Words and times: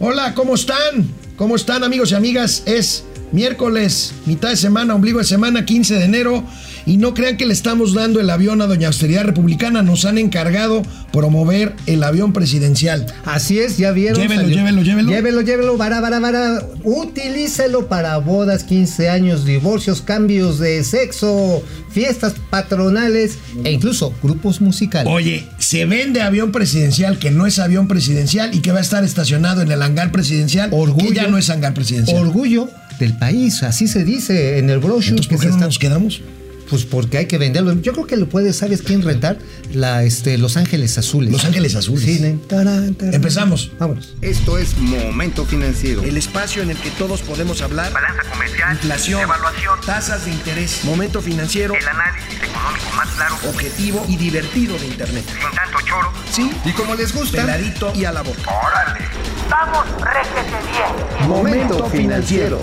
Hola, 0.00 0.32
¿cómo 0.32 0.54
están? 0.54 1.12
¿Cómo 1.34 1.56
están 1.56 1.82
amigos 1.82 2.12
y 2.12 2.14
amigas? 2.14 2.62
Es 2.66 3.04
miércoles, 3.32 4.12
mitad 4.26 4.50
de 4.50 4.56
semana, 4.56 4.94
ombligo 4.94 5.18
de 5.18 5.24
semana, 5.24 5.64
15 5.64 5.96
de 5.96 6.04
enero. 6.04 6.44
Y 6.86 6.96
no 6.96 7.14
crean 7.14 7.36
que 7.36 7.46
le 7.46 7.52
estamos 7.52 7.94
dando 7.94 8.20
el 8.20 8.30
avión 8.30 8.60
a 8.62 8.66
Doña 8.66 8.88
Austeridad 8.88 9.24
Republicana. 9.24 9.82
Nos 9.82 10.04
han 10.04 10.18
encargado 10.18 10.82
promover 11.12 11.74
el 11.86 12.02
avión 12.04 12.32
presidencial. 12.32 13.06
Así 13.24 13.58
es, 13.58 13.76
ya 13.78 13.92
vieron. 13.92 14.20
Llévelo, 14.20 14.42
salió- 14.42 14.56
llévelo, 14.56 14.82
llévelo. 14.82 15.10
Llévelo, 15.10 15.40
llévelo, 15.42 15.76
vara, 15.76 16.00
vara, 16.00 16.18
vara. 16.20 16.62
Utilícelo 16.84 17.88
para 17.88 18.16
bodas, 18.18 18.64
15 18.64 19.08
años, 19.08 19.44
divorcios, 19.44 20.02
cambios 20.02 20.58
de 20.58 20.84
sexo, 20.84 21.62
fiestas 21.90 22.34
patronales 22.50 23.38
e 23.64 23.72
incluso 23.72 24.12
grupos 24.22 24.60
musicales. 24.60 25.12
Oye, 25.12 25.46
se 25.58 25.84
vende 25.86 26.20
avión 26.22 26.52
presidencial 26.52 27.18
que 27.18 27.30
no 27.30 27.46
es 27.46 27.58
avión 27.58 27.88
presidencial 27.88 28.54
y 28.54 28.60
que 28.60 28.72
va 28.72 28.78
a 28.78 28.82
estar 28.82 29.04
estacionado 29.04 29.62
en 29.62 29.72
el 29.72 29.82
hangar 29.82 30.12
presidencial. 30.12 30.70
Orgullo. 30.72 31.08
Que 31.08 31.14
ya 31.14 31.28
no 31.28 31.38
es 31.38 31.50
hangar 31.50 31.74
presidencial. 31.74 32.18
Orgullo 32.18 32.68
del 32.98 33.16
país, 33.16 33.62
así 33.62 33.86
se 33.86 34.04
dice 34.04 34.58
en 34.58 34.70
el 34.70 34.78
brochure. 34.78 35.08
Entonces, 35.08 35.28
¿por 35.28 35.38
qué 35.38 35.42
se 35.44 35.48
no 35.50 35.54
está- 35.56 35.66
nos 35.66 35.78
quedamos? 35.78 36.20
Pues 36.68 36.84
porque 36.84 37.18
hay 37.18 37.26
que 37.26 37.38
venderlo. 37.38 37.72
Yo 37.80 37.92
creo 37.92 38.06
que 38.06 38.16
lo 38.16 38.28
puede, 38.28 38.52
¿sabes 38.52 38.82
quién 38.82 39.02
rentar? 39.02 39.38
La, 39.72 40.02
este, 40.02 40.36
Los 40.38 40.56
Ángeles 40.56 40.98
Azules. 40.98 41.32
Los 41.32 41.44
Ángeles 41.44 41.74
Azules. 41.74 42.04
Sí, 42.04 42.18
nen. 42.20 42.40
Tarán, 42.40 42.94
tarán. 42.94 43.14
Empezamos. 43.14 43.72
Vámonos. 43.78 44.14
Esto 44.20 44.58
es 44.58 44.76
Momento 44.78 45.44
Financiero. 45.46 46.02
El 46.02 46.16
espacio 46.16 46.62
en 46.62 46.70
el 46.70 46.76
que 46.76 46.90
todos 46.92 47.22
podemos 47.22 47.62
hablar. 47.62 47.92
balanza 47.92 48.22
comercial, 48.30 48.72
Inflación, 48.74 49.22
evaluación, 49.22 49.80
tasas 49.86 50.24
de 50.24 50.30
interés, 50.32 50.84
momento 50.84 51.22
financiero, 51.22 51.74
el 51.74 51.88
análisis 51.88 52.34
económico 52.36 52.90
más 52.96 53.08
claro, 53.10 53.34
objetivo 53.48 54.04
y 54.08 54.16
divertido 54.16 54.76
de 54.78 54.86
Internet. 54.86 55.24
sin 55.26 55.56
tanto 55.56 55.78
choro. 55.86 56.12
Sí, 56.30 56.50
Y 56.64 56.72
como 56.72 56.94
les 56.94 57.14
gusta, 57.14 57.42
peladito 57.42 57.92
y 57.94 58.04
a 58.04 58.12
la 58.12 58.22
boca. 58.22 58.40
¡Órale! 58.46 59.06
¡Vamos, 59.50 59.86
réjete 60.02 60.56
bien! 60.70 61.28
Momento 61.28 61.88
Financiero. 61.88 62.62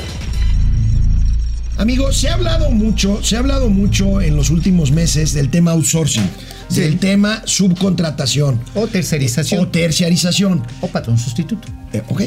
Amigo, 1.77 2.11
se 2.13 2.29
ha 2.29 2.35
hablado 2.35 2.71
mucho, 2.71 3.21
se 3.21 3.35
ha 3.35 3.39
hablado 3.39 3.69
mucho 3.69 4.21
en 4.21 4.35
los 4.37 4.49
últimos 4.49 4.91
meses 4.91 5.33
del 5.33 5.49
tema 5.49 5.71
outsourcing, 5.71 6.29
Sí. 6.69 6.79
del 6.81 6.97
tema 6.99 7.41
subcontratación 7.45 8.59
O 8.73 8.87
tercerización. 8.87 9.59
o 9.61 9.67
terciarización. 9.67 10.63
o 10.81 10.87
patrón 10.87 11.17
sustituto. 11.17 11.67
Eh, 11.91 12.01
ok, 12.07 12.21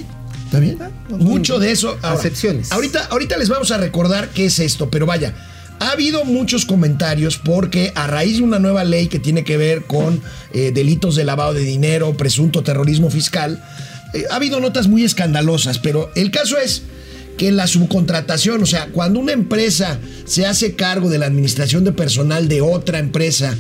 ¿está 0.45 0.61
bien? 0.61 0.79
Mucho 1.19 1.59
de 1.59 1.73
eso. 1.73 1.97
Ahora, 2.03 2.19
Acepciones. 2.19 2.71
Ahorita, 2.73 3.07
ahorita 3.11 3.39
les 3.39 3.49
vamos 3.49 3.71
a 3.71 3.79
recordar 3.79 4.29
qué 4.31 4.47
es 4.47 4.59
esto, 4.59 4.91
pero 4.91 5.07
vaya. 5.07 5.35
Ha 5.81 5.93
habido 5.93 6.25
muchos 6.25 6.67
comentarios 6.67 7.39
porque 7.39 7.93
a 7.95 8.07
raíz 8.07 8.39
de 8.39 8.43
una 8.43 8.59
nueva 8.59 8.85
ley 8.85 9.07
que 9.09 9.19
tiene 9.21 9.45
que 9.45 9.57
ver 9.57 9.85
con 9.85 10.21
eh, 10.53 10.73
delitos 10.75 11.15
de 11.17 11.25
lavado 11.25 11.55
de 11.55 11.61
dinero, 11.63 12.17
presunto 12.17 12.63
terrorismo 12.63 13.11
fiscal, 13.11 13.63
eh, 14.13 14.25
ha 14.31 14.37
habido 14.37 14.61
notas 14.61 14.89
muy 14.89 15.05
escandalosas, 15.05 15.79
pero 15.79 16.11
el 16.17 16.31
caso 16.33 16.59
es 16.59 16.83
que 17.39 17.51
la 17.51 17.67
subcontratación, 17.67 18.63
o 18.63 18.67
sea, 18.67 18.89
cuando 18.89 19.21
una 19.21 19.33
empresa 19.33 19.99
se 20.27 20.45
hace 20.45 20.75
cargo 20.75 21.09
de 21.09 21.19
la 21.19 21.27
administración 21.27 21.85
de 21.85 21.93
personal 21.93 22.49
de 22.49 22.61
otra 22.61 22.99
empresa, 22.99 23.57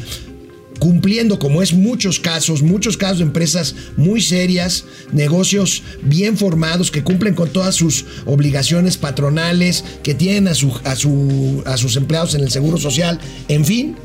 cumpliendo, 0.78 1.38
como 1.38 1.62
es 1.62 1.72
muchos 1.72 2.20
casos, 2.20 2.62
muchos 2.62 2.96
casos 2.96 3.18
de 3.18 3.24
empresas 3.24 3.74
muy 3.96 4.20
serias, 4.20 4.84
negocios 5.12 5.82
bien 6.02 6.36
formados, 6.36 6.90
que 6.90 7.02
cumplen 7.02 7.34
con 7.34 7.50
todas 7.50 7.74
sus 7.74 8.04
obligaciones 8.26 8.96
patronales, 8.96 9.84
que 10.02 10.14
tienen 10.14 10.48
a, 10.48 10.50
a, 10.50 11.72
a 11.72 11.76
sus 11.76 11.96
empleados 11.96 12.34
en 12.34 12.42
el 12.42 12.50
Seguro 12.50 12.78
Social, 12.78 13.18
en 13.48 13.64
fin, 13.64 13.96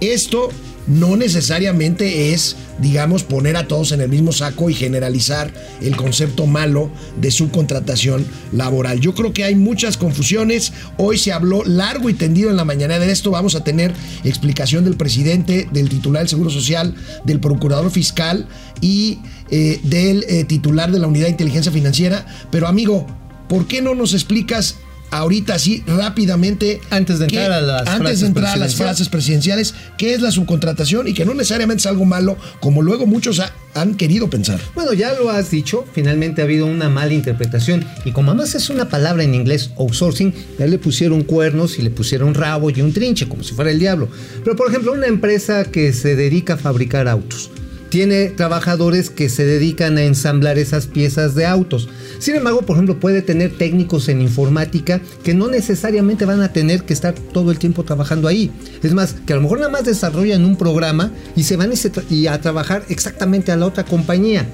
esto 0.00 0.50
no 0.86 1.16
necesariamente 1.16 2.32
es, 2.32 2.56
digamos, 2.78 3.22
poner 3.22 3.56
a 3.56 3.66
todos 3.68 3.92
en 3.92 4.00
el 4.00 4.08
mismo 4.08 4.32
saco 4.32 4.70
y 4.70 4.74
generalizar 4.74 5.52
el 5.80 5.96
concepto 5.96 6.46
malo 6.46 6.90
de 7.20 7.30
subcontratación 7.30 8.26
laboral. 8.52 9.00
Yo 9.00 9.14
creo 9.14 9.32
que 9.32 9.44
hay 9.44 9.54
muchas 9.54 9.96
confusiones. 9.96 10.72
Hoy 10.96 11.18
se 11.18 11.32
habló 11.32 11.64
largo 11.64 12.08
y 12.08 12.14
tendido 12.14 12.50
en 12.50 12.56
la 12.56 12.64
mañana 12.64 12.98
de 12.98 13.10
esto. 13.10 13.30
Vamos 13.30 13.54
a 13.54 13.64
tener 13.64 13.92
explicación 14.24 14.84
del 14.84 14.96
presidente, 14.96 15.68
del 15.72 15.88
titular 15.88 16.22
del 16.22 16.28
Seguro 16.28 16.50
Social, 16.50 16.94
del 17.24 17.40
procurador 17.40 17.90
fiscal 17.90 18.46
y 18.80 19.18
eh, 19.50 19.80
del 19.82 20.24
eh, 20.28 20.44
titular 20.44 20.90
de 20.90 20.98
la 20.98 21.06
Unidad 21.06 21.26
de 21.26 21.30
Inteligencia 21.30 21.72
Financiera. 21.72 22.26
Pero 22.50 22.66
amigo, 22.66 23.06
¿por 23.48 23.66
qué 23.66 23.82
no 23.82 23.94
nos 23.94 24.14
explicas? 24.14 24.76
Ahorita 25.10 25.54
así 25.54 25.82
rápidamente 25.86 26.80
Antes 26.90 27.18
de 27.20 27.26
entrar 27.26 27.52
a 27.52 27.60
las 27.60 27.80
antes 27.86 27.98
frases 27.98 28.20
de 28.20 28.26
entrar 28.26 28.44
a 28.46 28.48
las 28.48 28.74
presidenciales. 28.74 28.74
frases 28.76 29.08
presidenciales, 29.08 29.74
qué 29.96 30.14
es 30.14 30.20
la 30.20 30.30
subcontratación 30.30 31.06
y 31.08 31.14
que 31.14 31.24
no 31.24 31.34
necesariamente 31.34 31.80
es 31.82 31.86
algo 31.86 32.04
malo, 32.04 32.36
como 32.60 32.82
luego 32.82 33.06
muchos 33.06 33.38
ha- 33.40 33.52
han 33.74 33.94
querido 33.94 34.28
pensar. 34.30 34.60
Bueno, 34.74 34.92
ya 34.92 35.12
lo 35.14 35.30
has 35.30 35.50
dicho, 35.50 35.84
finalmente 35.92 36.40
ha 36.42 36.44
habido 36.44 36.66
una 36.66 36.88
mala 36.88 37.12
interpretación 37.14 37.84
y 38.04 38.12
como 38.12 38.30
además 38.32 38.54
es 38.54 38.70
una 38.70 38.88
palabra 38.88 39.22
en 39.24 39.34
inglés, 39.34 39.70
outsourcing, 39.78 40.32
ya 40.58 40.66
le 40.66 40.78
pusieron 40.78 41.22
cuernos 41.22 41.78
y 41.78 41.82
le 41.82 41.90
pusieron 41.90 42.34
rabo 42.34 42.70
y 42.70 42.80
un 42.80 42.92
trinche, 42.92 43.28
como 43.28 43.42
si 43.44 43.54
fuera 43.54 43.70
el 43.70 43.78
diablo. 43.78 44.08
Pero 44.42 44.56
por 44.56 44.68
ejemplo, 44.68 44.92
una 44.92 45.06
empresa 45.06 45.64
que 45.64 45.92
se 45.92 46.16
dedica 46.16 46.54
a 46.54 46.56
fabricar 46.56 47.06
autos. 47.08 47.50
Tiene 47.94 48.30
trabajadores 48.30 49.08
que 49.08 49.28
se 49.28 49.44
dedican 49.44 49.98
a 49.98 50.02
ensamblar 50.02 50.58
esas 50.58 50.88
piezas 50.88 51.36
de 51.36 51.46
autos. 51.46 51.88
Sin 52.18 52.34
embargo, 52.34 52.62
por 52.62 52.74
ejemplo, 52.74 52.98
puede 52.98 53.22
tener 53.22 53.56
técnicos 53.56 54.08
en 54.08 54.20
informática 54.20 55.00
que 55.22 55.32
no 55.32 55.46
necesariamente 55.46 56.24
van 56.24 56.40
a 56.40 56.52
tener 56.52 56.82
que 56.82 56.92
estar 56.92 57.14
todo 57.14 57.52
el 57.52 57.60
tiempo 57.60 57.84
trabajando 57.84 58.26
ahí. 58.26 58.50
Es 58.82 58.94
más, 58.94 59.14
que 59.24 59.32
a 59.32 59.36
lo 59.36 59.42
mejor 59.42 59.60
nada 59.60 59.70
más 59.70 59.84
desarrollan 59.84 60.44
un 60.44 60.56
programa 60.56 61.12
y 61.36 61.44
se 61.44 61.54
van 61.54 61.70
a 61.70 62.40
trabajar 62.40 62.84
exactamente 62.88 63.52
a 63.52 63.56
la 63.56 63.66
otra 63.66 63.84
compañía. 63.84 64.44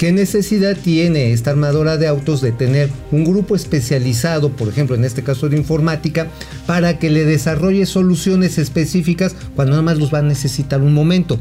¿Qué 0.00 0.12
necesidad 0.12 0.78
tiene 0.82 1.34
esta 1.34 1.50
armadora 1.50 1.98
de 1.98 2.06
autos 2.06 2.40
de 2.40 2.52
tener 2.52 2.88
un 3.12 3.22
grupo 3.22 3.54
especializado, 3.54 4.48
por 4.48 4.66
ejemplo, 4.68 4.96
en 4.96 5.04
este 5.04 5.22
caso 5.22 5.50
de 5.50 5.58
informática, 5.58 6.28
para 6.64 6.98
que 6.98 7.10
le 7.10 7.26
desarrolle 7.26 7.84
soluciones 7.84 8.56
específicas 8.56 9.36
cuando 9.54 9.72
nada 9.72 9.82
más 9.82 9.98
los 9.98 10.10
va 10.10 10.20
a 10.20 10.22
necesitar 10.22 10.80
un 10.80 10.94
momento? 10.94 11.38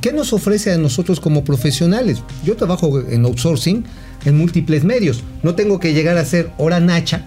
¿Qué 0.00 0.12
nos 0.12 0.32
ofrece 0.32 0.72
a 0.72 0.76
nosotros 0.76 1.20
como 1.20 1.44
profesionales? 1.44 2.20
Yo 2.44 2.56
trabajo 2.56 2.98
en 2.98 3.24
outsourcing 3.26 3.84
en 4.24 4.36
múltiples 4.36 4.82
medios. 4.82 5.22
No 5.44 5.54
tengo 5.54 5.78
que 5.78 5.94
llegar 5.94 6.18
a 6.18 6.24
ser 6.24 6.50
hora 6.58 6.80
nacha 6.80 7.26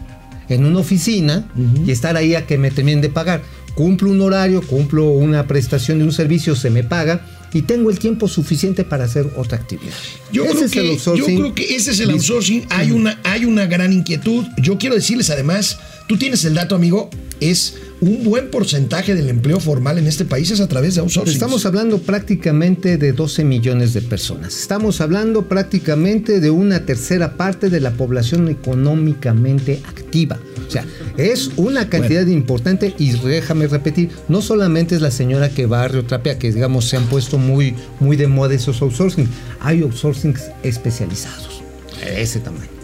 en 0.50 0.66
una 0.66 0.80
oficina 0.80 1.50
y 1.86 1.92
estar 1.92 2.18
ahí 2.18 2.36
a 2.36 2.46
que 2.46 2.58
me 2.58 2.72
terminen 2.72 3.00
de 3.00 3.08
pagar. 3.08 3.42
Cumplo 3.74 4.12
un 4.12 4.20
horario, 4.20 4.62
cumplo 4.62 5.12
una 5.12 5.48
prestación 5.48 6.00
de 6.00 6.04
un 6.04 6.12
servicio, 6.12 6.58
se 6.58 6.70
me 6.70 6.84
paga 6.84 7.22
y 7.54 7.62
tengo 7.62 7.90
el 7.90 8.00
tiempo 8.00 8.28
suficiente 8.28 8.84
para 8.84 9.06
hacer 9.06 9.28
otra 9.36 9.58
actividad. 9.58 9.94
Yo, 10.32 10.44
Ese 10.46 10.54
creo 10.54 10.66
es 10.66 10.72
que, 10.72 10.80
el 10.80 10.86
yo 10.86 10.92
outsourcing. 10.92 11.36
creo 11.38 11.56
que 11.56 11.76
ese 11.76 11.92
es 11.92 12.00
el 12.00 12.10
outsourcing. 12.12 12.66
Hay 12.70 12.92
una, 12.92 13.20
hay 13.24 13.46
una 13.46 13.66
gran 13.66 13.94
inquietud. 13.94 14.46
Yo 14.58 14.78
quiero 14.78 14.96
decirles 14.96 15.30
además, 15.30 15.78
tú 16.08 16.18
tienes 16.18 16.44
el 16.46 16.56
dato, 16.56 16.76
amigo, 16.76 17.10
es 17.50 17.76
un 18.00 18.24
buen 18.24 18.50
porcentaje 18.50 19.16
del 19.16 19.30
empleo 19.30 19.60
formal 19.60 19.98
en 19.98 20.08
este 20.08 20.26
país 20.26 20.52
es 20.52 20.60
a 20.60 20.68
través 20.68 20.96
de 20.96 21.02
outsourcing. 21.02 21.34
Estamos 21.34 21.66
hablando 21.66 22.00
prácticamente 22.00 22.98
de 22.98 23.14
12 23.14 23.44
millones 23.44 23.94
de 23.94 24.02
personas. 24.02 24.58
Estamos 24.58 25.02
hablando 25.02 25.48
prácticamente 25.48 26.40
de 26.40 26.50
una 26.50 26.86
tercera 26.86 27.38
parte 27.38 27.70
de 27.70 27.80
la 27.80 27.92
población 27.92 28.50
económicamente 28.50 29.82
activa. 29.88 30.40
O 30.68 30.72
sea, 30.72 30.86
es 31.18 31.52
una 31.56 31.90
cantidad 31.90 32.26
importante 32.28 32.94
y 32.98 33.12
déjame 33.12 33.68
repetir, 33.68 34.10
no 34.28 34.42
solamente 34.42 34.96
es 34.96 35.02
la 35.02 35.12
señora 35.12 35.50
que 35.50 35.66
barre 35.66 36.00
o 36.00 36.06
trapea, 36.06 36.40
que 36.40 36.52
digamos 36.52 36.86
se 36.86 36.98
han 36.98 37.06
puesto 37.06 37.38
muy, 37.38 37.76
muy 38.00 38.18
de 38.18 38.28
moda 38.28 38.54
esos 38.54 38.82
outsourcing. 38.82 39.28
Hay 39.60 39.82
outsourcings 39.82 40.50
especializados. 40.64 41.62
De 42.00 42.22
ese 42.22 42.40
tamaño. 42.40 42.83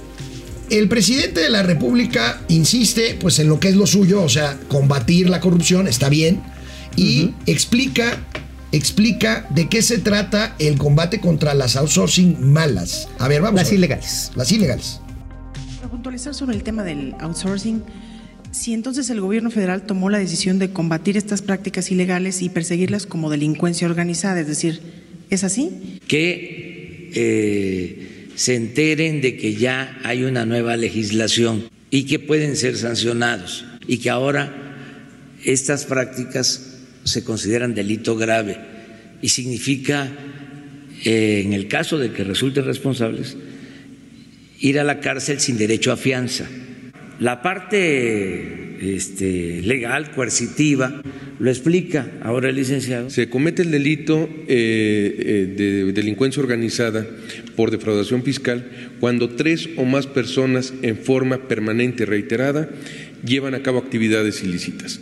El 0.69 0.87
presidente 0.87 1.41
de 1.41 1.49
la 1.49 1.63
República 1.63 2.41
insiste 2.47 3.17
pues 3.19 3.39
en 3.39 3.49
lo 3.49 3.59
que 3.59 3.69
es 3.69 3.75
lo 3.75 3.87
suyo, 3.87 4.21
o 4.21 4.29
sea, 4.29 4.57
combatir 4.67 5.29
la 5.29 5.39
corrupción, 5.39 5.87
está 5.87 6.09
bien, 6.09 6.41
y 6.95 7.33
explica, 7.45 8.19
explica 8.71 9.47
de 9.49 9.67
qué 9.67 9.81
se 9.81 9.97
trata 9.97 10.55
el 10.59 10.77
combate 10.77 11.19
contra 11.19 11.53
las 11.53 11.75
outsourcing 11.75 12.51
malas. 12.53 13.07
A 13.17 13.27
ver, 13.27 13.41
vamos. 13.41 13.59
Las 13.61 13.67
a 13.67 13.71
ver. 13.71 13.79
ilegales. 13.79 14.31
Las 14.35 14.51
ilegales. 14.51 15.01
Para 15.77 15.89
puntualizar 15.89 16.35
sobre 16.35 16.55
el 16.55 16.63
tema 16.63 16.83
del 16.83 17.15
outsourcing, 17.19 17.81
si 18.51 18.73
entonces 18.73 19.09
el 19.09 19.21
gobierno 19.21 19.51
federal 19.51 19.83
tomó 19.83 20.09
la 20.09 20.19
decisión 20.19 20.59
de 20.59 20.71
combatir 20.71 21.17
estas 21.17 21.41
prácticas 21.41 21.91
ilegales 21.91 22.41
y 22.41 22.49
perseguirlas 22.49 23.05
como 23.05 23.29
delincuencia 23.29 23.87
organizada, 23.87 24.39
es 24.41 24.47
decir, 24.47 24.81
¿es 25.29 25.43
así? 25.43 25.99
que 26.09 27.11
eh, 27.13 28.18
se 28.39 28.55
enteren 28.55 29.19
de 29.19 29.35
que 29.35 29.55
ya 29.55 29.99
hay 30.01 30.23
una 30.23 30.45
nueva 30.45 30.77
legislación 30.77 31.67
y 31.91 32.05
que 32.05 32.19
pueden 32.19 32.55
ser 32.55 32.77
sancionados 32.77 33.65
y 33.85 33.97
que 33.97 34.09
ahora 34.09 34.53
estas 35.43 35.83
prácticas 35.83 36.77
se 37.03 37.25
consideran 37.25 37.75
delito 37.75 38.15
grave 38.15 38.57
y 39.21 39.27
significa, 39.27 40.09
eh, 41.03 41.41
en 41.43 41.51
el 41.51 41.67
caso 41.67 41.97
de 41.97 42.13
que 42.13 42.23
resulten 42.23 42.63
responsables, 42.63 43.35
ir 44.61 44.79
a 44.79 44.85
la 44.85 45.01
cárcel 45.01 45.41
sin 45.41 45.57
derecho 45.57 45.91
a 45.91 45.97
fianza. 45.97 46.47
La 47.19 47.41
parte 47.41 48.95
este, 48.95 49.61
legal, 49.63 50.11
coercitiva, 50.11 51.01
lo 51.39 51.49
explica 51.49 52.11
ahora 52.21 52.49
el 52.49 52.55
licenciado. 52.55 53.09
Se 53.09 53.29
comete 53.29 53.61
el 53.61 53.71
delito 53.71 54.29
eh, 54.47 55.15
eh, 55.17 55.53
de 55.55 55.93
delincuencia 55.93 56.43
organizada 56.43 57.07
por 57.55 57.71
defraudación 57.71 58.23
fiscal 58.23 58.69
cuando 58.99 59.29
tres 59.29 59.69
o 59.77 59.85
más 59.85 60.05
personas 60.05 60.73
en 60.81 60.97
forma 60.97 61.47
permanente 61.47 62.03
y 62.03 62.05
reiterada 62.05 62.69
llevan 63.25 63.55
a 63.55 63.63
cabo 63.63 63.79
actividades 63.79 64.43
ilícitas. 64.43 64.99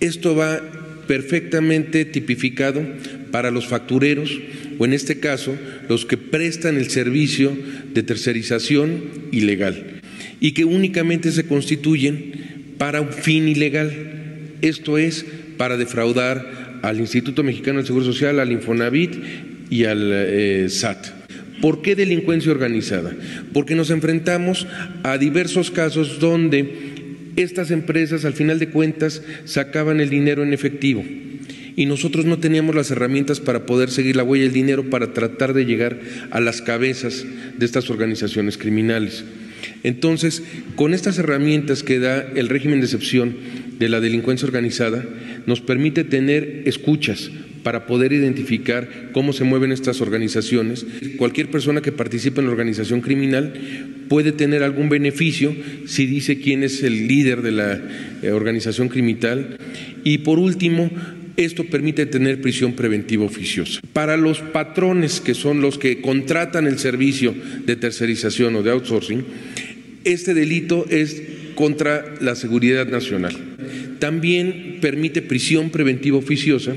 Esto 0.00 0.36
va 0.36 0.60
perfectamente 1.06 2.04
tipificado 2.04 2.82
para 3.30 3.50
los 3.50 3.66
factureros 3.66 4.38
o 4.78 4.84
en 4.84 4.92
este 4.92 5.18
caso 5.18 5.56
los 5.88 6.04
que 6.04 6.18
prestan 6.18 6.76
el 6.76 6.90
servicio 6.90 7.56
de 7.94 8.02
tercerización 8.02 9.04
ilegal 9.32 10.00
y 10.38 10.52
que 10.52 10.66
únicamente 10.66 11.32
se 11.32 11.46
constituyen 11.46 12.74
para 12.76 13.00
un 13.00 13.08
fin 13.08 13.48
ilegal. 13.48 13.92
Esto 14.60 14.98
es 14.98 15.24
para 15.58 15.76
defraudar 15.76 16.80
al 16.82 16.98
Instituto 16.98 17.42
Mexicano 17.42 17.78
del 17.78 17.86
Seguro 17.86 18.06
Social, 18.06 18.40
al 18.40 18.52
Infonavit 18.52 19.14
y 19.68 19.84
al 19.84 20.10
eh, 20.12 20.68
SAT. 20.68 21.18
¿Por 21.60 21.82
qué 21.82 21.96
delincuencia 21.96 22.52
organizada? 22.52 23.12
Porque 23.52 23.74
nos 23.74 23.90
enfrentamos 23.90 24.66
a 25.02 25.18
diversos 25.18 25.70
casos 25.70 26.20
donde 26.20 27.32
estas 27.36 27.70
empresas 27.70 28.24
al 28.24 28.32
final 28.32 28.58
de 28.58 28.70
cuentas 28.70 29.22
sacaban 29.44 30.00
el 30.00 30.08
dinero 30.08 30.42
en 30.42 30.52
efectivo 30.52 31.04
y 31.78 31.86
nosotros 31.86 32.24
no 32.24 32.38
teníamos 32.38 32.74
las 32.74 32.90
herramientas 32.90 33.38
para 33.38 33.64
poder 33.64 33.90
seguir 33.90 34.16
la 34.16 34.24
huella 34.24 34.44
del 34.44 34.52
dinero 34.52 34.90
para 34.90 35.12
tratar 35.12 35.52
de 35.52 35.64
llegar 35.64 36.00
a 36.30 36.40
las 36.40 36.60
cabezas 36.60 37.24
de 37.56 37.64
estas 37.64 37.88
organizaciones 37.90 38.58
criminales. 38.58 39.24
Entonces, 39.84 40.42
con 40.74 40.92
estas 40.92 41.18
herramientas 41.18 41.84
que 41.84 42.00
da 42.00 42.20
el 42.34 42.48
régimen 42.48 42.80
de 42.80 42.86
excepción 42.86 43.36
de 43.78 43.88
la 43.88 44.00
delincuencia 44.00 44.46
organizada, 44.46 45.04
nos 45.48 45.62
permite 45.62 46.04
tener 46.04 46.64
escuchas 46.66 47.30
para 47.62 47.86
poder 47.86 48.12
identificar 48.12 49.10
cómo 49.12 49.32
se 49.32 49.44
mueven 49.44 49.72
estas 49.72 50.02
organizaciones. 50.02 50.84
Cualquier 51.16 51.50
persona 51.50 51.80
que 51.80 51.90
participe 51.90 52.40
en 52.40 52.46
la 52.46 52.52
organización 52.52 53.00
criminal 53.00 53.54
puede 54.10 54.32
tener 54.32 54.62
algún 54.62 54.90
beneficio 54.90 55.56
si 55.86 56.04
dice 56.04 56.38
quién 56.38 56.62
es 56.64 56.82
el 56.82 57.08
líder 57.08 57.40
de 57.40 57.52
la 57.52 57.80
eh, 58.22 58.30
organización 58.30 58.88
criminal. 58.88 59.56
Y 60.04 60.18
por 60.18 60.38
último, 60.38 60.90
esto 61.38 61.64
permite 61.64 62.04
tener 62.04 62.42
prisión 62.42 62.74
preventiva 62.74 63.24
oficiosa. 63.24 63.80
Para 63.94 64.18
los 64.18 64.40
patrones, 64.40 65.22
que 65.22 65.32
son 65.32 65.62
los 65.62 65.78
que 65.78 66.02
contratan 66.02 66.66
el 66.66 66.78
servicio 66.78 67.34
de 67.64 67.76
tercerización 67.76 68.54
o 68.56 68.62
de 68.62 68.70
outsourcing, 68.70 69.24
este 70.04 70.34
delito 70.34 70.86
es 70.88 71.22
contra 71.54 72.14
la 72.20 72.34
seguridad 72.36 72.86
nacional. 72.86 73.34
También 73.98 74.78
permite 74.80 75.22
prisión 75.22 75.70
preventiva 75.70 76.18
oficiosa 76.18 76.74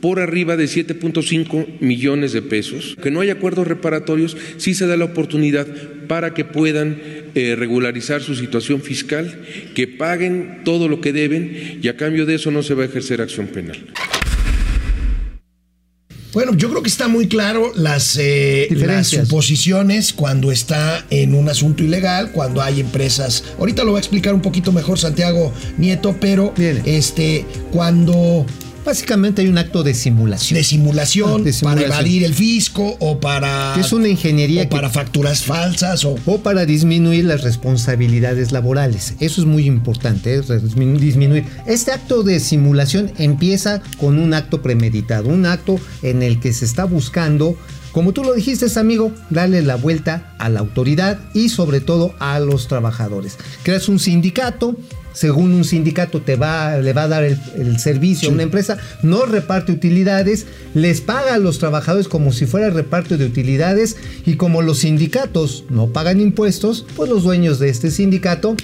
por 0.00 0.18
arriba 0.18 0.56
de 0.56 0.64
7.5 0.64 1.80
millones 1.80 2.32
de 2.32 2.42
pesos. 2.42 2.96
Que 3.02 3.10
no 3.10 3.20
hay 3.20 3.30
acuerdos 3.30 3.66
reparatorios, 3.66 4.36
sí 4.56 4.74
se 4.74 4.86
da 4.86 4.96
la 4.96 5.04
oportunidad 5.04 5.66
para 6.08 6.34
que 6.34 6.44
puedan 6.44 7.00
eh, 7.34 7.54
regularizar 7.56 8.22
su 8.22 8.34
situación 8.34 8.82
fiscal, 8.82 9.42
que 9.74 9.86
paguen 9.86 10.62
todo 10.64 10.88
lo 10.88 11.00
que 11.00 11.12
deben 11.12 11.78
y 11.82 11.88
a 11.88 11.96
cambio 11.96 12.26
de 12.26 12.34
eso 12.34 12.50
no 12.50 12.62
se 12.62 12.74
va 12.74 12.82
a 12.82 12.86
ejercer 12.86 13.20
acción 13.20 13.46
penal. 13.46 13.78
Bueno, 16.32 16.54
yo 16.54 16.70
creo 16.70 16.82
que 16.82 16.88
está 16.88 17.08
muy 17.08 17.26
claro 17.26 17.72
las, 17.74 18.16
eh, 18.20 18.68
las 18.70 19.08
suposiciones 19.08 20.12
cuando 20.12 20.52
está 20.52 21.04
en 21.10 21.34
un 21.34 21.48
asunto 21.48 21.82
ilegal, 21.82 22.30
cuando 22.30 22.62
hay 22.62 22.80
empresas. 22.80 23.42
Ahorita 23.58 23.82
lo 23.82 23.92
va 23.92 23.98
a 23.98 24.00
explicar 24.00 24.34
un 24.34 24.42
poquito 24.42 24.70
mejor 24.70 24.98
Santiago 24.98 25.52
Nieto, 25.76 26.16
pero 26.20 26.52
Bien. 26.56 26.82
este 26.84 27.44
cuando 27.72 28.46
Básicamente 28.84 29.42
hay 29.42 29.48
un 29.48 29.58
acto 29.58 29.82
de 29.82 29.94
simulación. 29.94 30.56
de 30.58 30.64
simulación, 30.64 31.44
de 31.44 31.52
simulación. 31.52 31.88
para 31.90 32.00
evadir 32.00 32.24
el 32.24 32.34
fisco 32.34 32.96
o 32.98 33.20
para 33.20 33.74
es 33.78 33.92
una 33.92 34.08
ingeniería 34.08 34.62
o 34.62 34.64
que- 34.64 34.70
para 34.70 34.88
facturas 34.90 35.42
falsas 35.42 36.04
o 36.04 36.16
o 36.26 36.38
para 36.38 36.64
disminuir 36.66 37.24
las 37.24 37.42
responsabilidades 37.42 38.52
laborales. 38.52 39.14
Eso 39.20 39.40
es 39.42 39.46
muy 39.46 39.66
importante, 39.66 40.34
¿eh? 40.34 40.40
Disminu- 40.42 40.98
disminuir. 40.98 41.44
Este 41.66 41.92
acto 41.92 42.22
de 42.22 42.40
simulación 42.40 43.12
empieza 43.18 43.82
con 43.98 44.18
un 44.18 44.34
acto 44.34 44.62
premeditado, 44.62 45.28
un 45.28 45.46
acto 45.46 45.78
en 46.02 46.22
el 46.22 46.40
que 46.40 46.52
se 46.52 46.64
está 46.64 46.84
buscando, 46.84 47.56
como 47.92 48.12
tú 48.12 48.22
lo 48.22 48.34
dijiste, 48.34 48.66
amigo, 48.78 49.12
darle 49.30 49.62
la 49.62 49.76
vuelta 49.76 50.34
a 50.38 50.48
la 50.48 50.60
autoridad 50.60 51.18
y 51.34 51.48
sobre 51.48 51.80
todo 51.80 52.14
a 52.18 52.38
los 52.40 52.68
trabajadores. 52.68 53.36
Creas 53.62 53.88
un 53.88 53.98
sindicato. 53.98 54.76
Según 55.12 55.52
un 55.54 55.64
sindicato 55.64 56.22
te 56.22 56.36
va, 56.36 56.78
le 56.78 56.92
va 56.92 57.02
a 57.02 57.08
dar 57.08 57.24
el, 57.24 57.36
el 57.56 57.80
servicio 57.80 58.28
a 58.28 58.32
una 58.32 58.44
empresa, 58.44 58.78
no 59.02 59.26
reparte 59.26 59.72
utilidades, 59.72 60.46
les 60.72 61.00
paga 61.00 61.34
a 61.34 61.38
los 61.38 61.58
trabajadores 61.58 62.06
como 62.06 62.32
si 62.32 62.46
fuera 62.46 62.70
reparto 62.70 63.18
de 63.18 63.26
utilidades 63.26 63.96
y 64.24 64.36
como 64.36 64.62
los 64.62 64.78
sindicatos 64.78 65.64
no 65.68 65.88
pagan 65.88 66.20
impuestos, 66.20 66.86
pues 66.94 67.10
los 67.10 67.24
dueños 67.24 67.58
de 67.58 67.70
este 67.70 67.90
sindicato, 67.90 68.54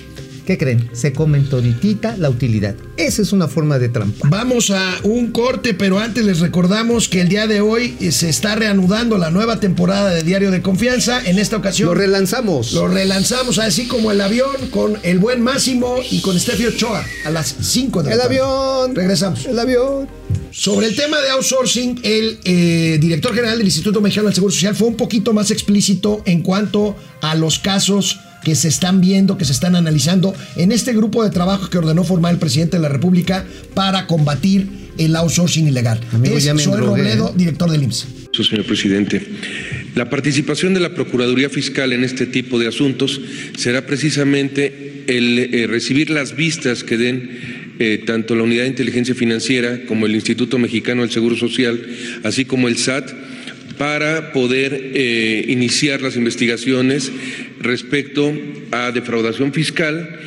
¿qué 0.46 0.56
creen? 0.56 0.88
Se 0.92 1.12
comen 1.12 1.48
toditita 1.50 2.16
la 2.16 2.30
utilidad. 2.30 2.74
Esa 2.96 3.20
es 3.22 3.32
una 3.32 3.48
forma 3.48 3.78
de 3.78 3.88
trampa. 3.88 4.28
Vamos 4.30 4.70
a 4.70 4.94
un 5.02 5.32
corte, 5.32 5.74
pero 5.74 5.98
antes 5.98 6.24
les 6.24 6.40
recordamos 6.40 7.08
que 7.08 7.20
el 7.20 7.28
día 7.28 7.46
de 7.46 7.60
hoy 7.60 7.94
se 8.10 8.28
está 8.28 8.54
reanudando 8.54 9.18
la 9.18 9.30
nueva 9.30 9.60
temporada 9.60 10.10
de 10.10 10.22
Diario 10.22 10.50
de 10.50 10.62
Confianza. 10.62 11.20
En 11.26 11.38
esta 11.38 11.56
ocasión 11.56 11.88
Lo 11.88 11.94
relanzamos. 11.94 12.72
lo 12.72 12.88
relanzamos 12.88 13.58
así 13.58 13.86
como 13.86 14.10
el 14.12 14.20
avión 14.20 14.46
con 14.70 14.96
el 15.02 15.18
buen 15.18 15.42
Máximo 15.42 15.96
y 16.10 16.20
con 16.20 16.38
Steffi 16.38 16.66
Ochoa 16.66 17.04
a 17.24 17.30
las 17.30 17.54
5 17.60 18.02
de 18.02 18.08
la 18.10 18.14
El 18.14 18.20
tarde. 18.22 18.38
avión. 18.40 18.94
Regresamos. 18.94 19.44
El 19.46 19.58
avión. 19.58 20.08
Sobre 20.52 20.86
el 20.86 20.96
tema 20.96 21.20
de 21.20 21.28
outsourcing, 21.30 22.00
el 22.02 22.38
eh, 22.44 22.96
director 22.98 23.34
general 23.34 23.58
del 23.58 23.66
Instituto 23.66 24.00
Mexicano 24.00 24.28
del 24.28 24.34
Seguro 24.34 24.52
Social 24.52 24.74
fue 24.74 24.88
un 24.88 24.96
poquito 24.96 25.34
más 25.34 25.50
explícito 25.50 26.22
en 26.24 26.42
cuanto 26.42 26.96
a 27.20 27.34
los 27.34 27.58
casos 27.58 28.18
que 28.46 28.54
se 28.54 28.68
están 28.68 29.00
viendo, 29.00 29.36
que 29.36 29.44
se 29.44 29.50
están 29.50 29.74
analizando 29.74 30.32
en 30.54 30.70
este 30.70 30.92
grupo 30.92 31.24
de 31.24 31.30
trabajo 31.30 31.68
que 31.68 31.78
ordenó 31.78 32.04
formar 32.04 32.32
el 32.32 32.38
presidente 32.38 32.76
de 32.76 32.82
la 32.84 32.88
República 32.88 33.44
para 33.74 34.06
combatir 34.06 34.68
el 34.98 35.16
outsourcing 35.16 35.66
ilegal. 35.66 35.98
Amigo, 36.12 36.36
es 36.36 36.64
Robledo, 36.64 37.30
¿eh? 37.30 37.32
director 37.34 37.68
del 37.68 37.82
IMSS. 37.82 38.06
Eso, 38.32 38.44
señor 38.44 38.64
presidente. 38.64 39.20
La 39.96 40.08
participación 40.08 40.74
de 40.74 40.78
la 40.78 40.94
Procuraduría 40.94 41.50
Fiscal 41.50 41.92
en 41.92 42.04
este 42.04 42.24
tipo 42.24 42.60
de 42.60 42.68
asuntos 42.68 43.20
será 43.56 43.84
precisamente 43.84 45.02
el 45.08 45.40
eh, 45.40 45.66
recibir 45.66 46.10
las 46.10 46.36
vistas 46.36 46.84
que 46.84 46.98
den 46.98 47.74
eh, 47.80 48.00
tanto 48.06 48.36
la 48.36 48.44
Unidad 48.44 48.62
de 48.62 48.68
Inteligencia 48.68 49.16
Financiera 49.16 49.80
como 49.88 50.06
el 50.06 50.14
Instituto 50.14 50.56
Mexicano 50.56 51.02
del 51.02 51.10
Seguro 51.10 51.34
Social, 51.34 51.84
así 52.22 52.44
como 52.44 52.68
el 52.68 52.76
SAT, 52.76 53.10
para 53.78 54.32
poder 54.32 54.92
eh, 54.94 55.44
iniciar 55.48 56.02
las 56.02 56.16
investigaciones 56.16 57.12
respecto 57.60 58.32
a 58.70 58.92
defraudación 58.92 59.52
fiscal 59.52 60.20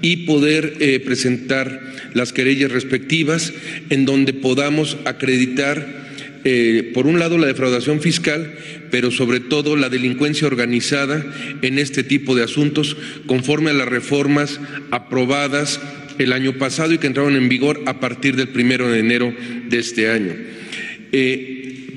y 0.00 0.26
poder 0.26 0.74
eh, 0.80 1.00
presentar 1.00 1.80
las 2.14 2.32
querellas 2.32 2.70
respectivas 2.70 3.52
en 3.90 4.04
donde 4.04 4.32
podamos 4.32 4.96
acreditar 5.04 6.04
eh, 6.44 6.90
por 6.92 7.06
un 7.06 7.18
lado 7.18 7.38
la 7.38 7.46
defraudación 7.46 8.02
fiscal, 8.02 8.54
pero 8.90 9.10
sobre 9.10 9.40
todo 9.40 9.76
la 9.76 9.88
delincuencia 9.88 10.46
organizada 10.46 11.24
en 11.62 11.78
este 11.78 12.04
tipo 12.04 12.34
de 12.34 12.44
asuntos, 12.44 12.98
conforme 13.26 13.70
a 13.70 13.74
las 13.74 13.88
reformas 13.88 14.60
aprobadas 14.90 15.80
el 16.18 16.34
año 16.34 16.58
pasado 16.58 16.92
y 16.92 16.98
que 16.98 17.06
entraron 17.06 17.36
en 17.36 17.48
vigor 17.48 17.82
a 17.86 17.98
partir 17.98 18.36
del 18.36 18.48
primero 18.48 18.90
de 18.90 19.00
enero 19.00 19.34
de 19.68 19.78
este 19.78 20.10
año. 20.10 20.34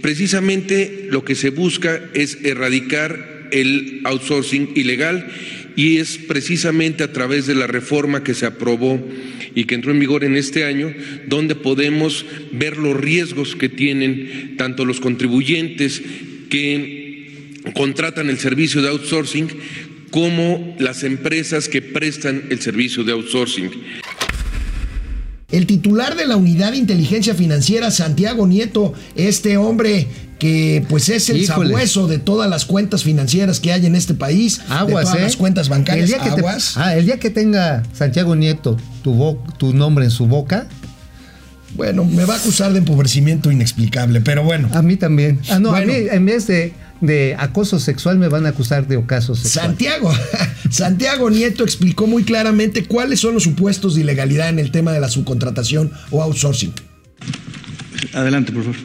Precisamente 0.08 1.10
lo 1.12 1.26
que 1.26 1.36
se 1.36 1.50
busca 1.50 2.02
es 2.14 2.38
erradicar 2.46 3.50
el 3.52 4.00
outsourcing 4.06 4.70
ilegal 4.74 5.28
y 5.76 5.98
es 5.98 6.18
precisamente 6.18 7.04
a 7.04 7.12
través 7.12 7.46
de 7.46 7.56
la 7.56 7.68
reforma 7.68 8.24
que 8.24 8.34
se 8.34 8.46
aprobó 8.46 9.06
y 9.54 9.66
que 9.66 9.76
entró 9.76 9.92
en 9.92 10.00
vigor 10.00 10.24
en 10.24 10.38
este 10.38 10.64
año, 10.64 10.94
donde 11.28 11.56
podemos 11.56 12.26
ver 12.54 12.78
los 12.78 12.96
riesgos 12.96 13.58
que 13.58 13.68
tienen 13.68 14.56
tanto 14.56 14.86
los 14.86 15.02
contribuyentes 15.02 16.02
que 16.50 17.60
contratan 17.74 18.30
el 18.30 18.38
servicio 18.38 18.82
de 18.82 18.88
outsourcing 18.88 19.50
como 20.10 20.78
las 20.80 21.04
empresas 21.04 21.68
que 21.68 21.82
prestan 21.82 22.44
el 22.50 22.62
servicio 22.62 23.04
de 23.04 23.12
outsourcing. 23.12 23.72
El 25.50 25.66
titular 25.66 26.18
de 26.18 26.25
la 26.27 26.36
Unidad 26.36 26.72
de 26.72 26.77
Inteligencia 26.77 27.34
Financiera, 27.34 27.89
Santiago 27.89 28.46
Nieto, 28.48 28.94
este 29.16 29.56
hombre 29.56 30.08
que 30.39 30.86
pues 30.89 31.08
es 31.08 31.30
el 31.30 31.38
Híjole. 31.38 31.70
sabueso 31.70 32.08
de 32.08 32.20
todas 32.20 32.50
las 32.50 32.66
cuentas 32.66 33.04
financieras 33.04 33.62
que 33.62 33.72
hay 33.72 33.86
en 33.86 33.96
este 33.96 34.13
país, 34.13 34.60
Aguas, 34.68 34.88
de 34.88 34.92
todas 35.06 35.16
¿eh? 35.20 35.22
las 35.22 35.36
cuentas 35.38 35.70
bancarias, 35.70 36.04
el 36.10 36.16
día 36.16 36.24
que 36.24 36.30
te- 36.36 36.42
aguas. 36.42 36.74
ah, 36.75 36.96
el 36.96 37.06
día 37.06 37.18
que 37.18 37.30
tenga 37.30 37.82
Santiago 37.94 38.36
Nieto 38.36 38.75
tu, 39.04 39.38
tu 39.58 39.74
nombre 39.74 40.04
en 40.06 40.12
su 40.12 40.27
boca, 40.27 40.68
Bueno, 41.75 42.04
me 42.04 42.25
va 42.25 42.34
a 42.36 42.38
acusar 42.38 42.74
de 42.74 42.80
empobrecimiento 42.80 43.50
inexplicable, 43.50 44.20
pero 44.22 44.44
bueno. 44.44 44.68
a 44.74 44.82
mí 44.82 44.98
también. 44.98 45.39
Ah, 45.50 45.60
no, 45.60 45.70
Bueno. 45.70 45.92
a 45.94 45.96
mí 45.96 46.08
en 46.12 46.25
vez 46.25 46.46
de, 46.48 46.74
de 47.01 47.36
acoso 47.38 47.80
sexual 47.80 48.18
me 48.18 48.27
van 48.27 48.46
a 48.46 48.50
acusar 48.50 48.88
de 48.88 48.98
ocaso 48.98 49.36
sexual. 49.36 49.68
Santiago, 49.68 50.13
Santiago 50.70 51.30
Nieto 51.30 51.63
explicó 51.63 52.08
muy 52.08 52.24
claramente 52.24 52.86
cuáles 52.86 53.20
son 53.20 53.34
los 53.34 53.44
supuestos 53.44 53.96
de 53.96 54.01
ilegalidad 54.01 54.50
en 54.50 54.60
el 54.60 54.72
tema 54.72 54.92
de 54.92 55.00
la 55.00 55.10
subcontratación 55.10 55.92
o 56.12 56.22
outsourcing. 56.22 56.74
Adelante, 58.13 58.51
por 58.51 58.63
favor. 58.63 58.77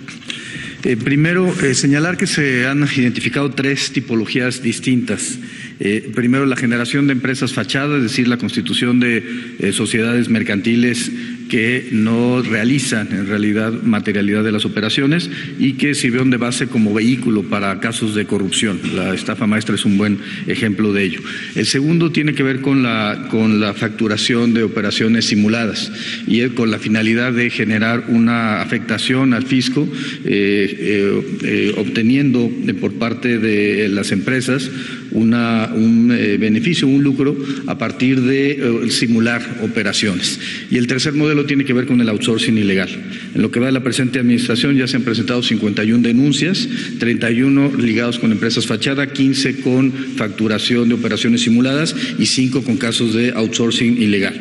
Eh, 0.85 0.97
primero, 0.97 1.47
eh, 1.62 1.75
señalar 1.75 2.16
que 2.16 2.26
se 2.26 2.66
han 2.66 2.83
identificado 2.97 3.50
tres 3.50 3.92
tipologías 3.92 4.62
distintas. 4.62 5.38
Eh, 5.85 6.12
primero, 6.15 6.47
la 6.47 6.55
generación 6.55 7.09
de 7.09 7.12
empresas 7.12 7.53
fachada, 7.53 7.97
es 7.97 8.05
decir, 8.05 8.29
la 8.29 8.37
constitución 8.37 9.01
de 9.01 9.25
eh, 9.59 9.73
sociedades 9.73 10.29
mercantiles 10.29 11.11
que 11.53 11.89
no 11.91 12.41
realizan 12.41 13.09
en 13.11 13.27
realidad 13.27 13.73
materialidad 13.83 14.43
de 14.43 14.53
las 14.53 14.65
operaciones 14.65 15.29
y 15.59 15.75
que 15.75 15.95
sirvieron 15.95 16.31
de 16.31 16.39
base 16.39 16.69
como 16.69 16.95
vehículo 16.95 17.43
para 17.43 17.79
casos 17.79 18.15
de 18.15 18.25
corrupción. 18.25 18.81
La 18.95 19.12
estafa 19.12 19.47
maestra 19.47 19.75
es 19.75 19.85
un 19.85 19.99
buen 19.99 20.19
ejemplo 20.47 20.95
de 20.95 21.03
ello. 21.03 21.21
El 21.55 21.67
segundo 21.67 22.11
tiene 22.11 22.33
que 22.33 22.43
ver 22.43 22.62
con 22.62 22.83
la, 22.83 23.27
con 23.29 23.61
la 23.61 23.75
facturación 23.75 24.55
de 24.55 24.62
operaciones 24.62 25.27
simuladas 25.27 25.93
y 26.27 26.41
es 26.41 26.53
con 26.53 26.71
la 26.71 26.79
finalidad 26.79 27.35
de 27.35 27.51
generar 27.51 28.05
una 28.09 28.62
afectación 28.62 29.35
al 29.35 29.45
fisco, 29.45 29.87
eh, 30.25 30.77
eh, 30.79 31.23
eh, 31.43 31.75
obteniendo 31.77 32.51
por 32.81 32.95
parte 32.95 33.39
de 33.39 33.91
las 33.91 34.12
empresas 34.12 34.71
una, 35.14 35.71
un 35.75 36.12
eh, 36.12 36.37
beneficio, 36.38 36.87
un 36.87 37.02
lucro 37.02 37.37
a 37.66 37.78
partir 37.78 38.21
de 38.21 38.52
eh, 38.52 38.90
simular 38.90 39.42
operaciones. 39.62 40.38
Y 40.71 40.76
el 40.76 40.87
tercer 40.87 41.14
modelo 41.14 41.45
tiene 41.45 41.64
que 41.64 41.73
ver 41.73 41.87
con 41.87 42.00
el 42.00 42.09
outsourcing 42.09 42.57
ilegal. 42.59 42.88
En 43.35 43.42
lo 43.42 43.50
que 43.50 43.61
va 43.61 43.66
de 43.66 43.73
la 43.73 43.83
presente 43.83 44.19
administración 44.19 44.76
ya 44.76 44.87
se 44.87 44.97
han 44.97 45.02
presentado 45.02 45.42
51 45.42 46.02
denuncias, 46.02 46.69
31 46.99 47.73
ligados 47.78 48.19
con 48.19 48.33
empresas 48.33 48.66
fachada, 48.66 49.12
15 49.12 49.61
con 49.61 49.92
facturación 49.92 50.88
de 50.88 50.95
operaciones 50.95 51.42
simuladas 51.42 51.95
y 52.19 52.26
5 52.26 52.62
con 52.62 52.76
casos 52.76 53.14
de 53.14 53.33
outsourcing 53.33 54.00
ilegal. 54.00 54.35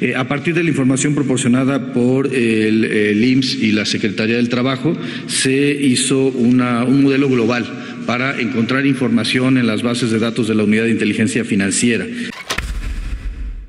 Eh, 0.00 0.14
a 0.14 0.28
partir 0.28 0.54
de 0.54 0.62
la 0.62 0.70
información 0.70 1.14
proporcionada 1.14 1.92
por 1.92 2.34
el, 2.34 2.84
el 2.84 3.24
IMSS 3.24 3.62
y 3.62 3.72
la 3.72 3.84
Secretaría 3.84 4.36
del 4.36 4.48
Trabajo, 4.48 4.96
se 5.26 5.72
hizo 5.72 6.28
un 6.28 6.56
modelo 7.02 7.28
global 7.28 7.66
para 8.06 8.40
encontrar 8.40 8.86
información 8.86 9.58
en 9.58 9.66
las 9.66 9.82
bases 9.82 10.10
de 10.10 10.18
datos 10.18 10.48
de 10.48 10.54
la 10.54 10.64
Unidad 10.64 10.84
de 10.84 10.90
Inteligencia 10.90 11.44
Financiera. 11.44 12.06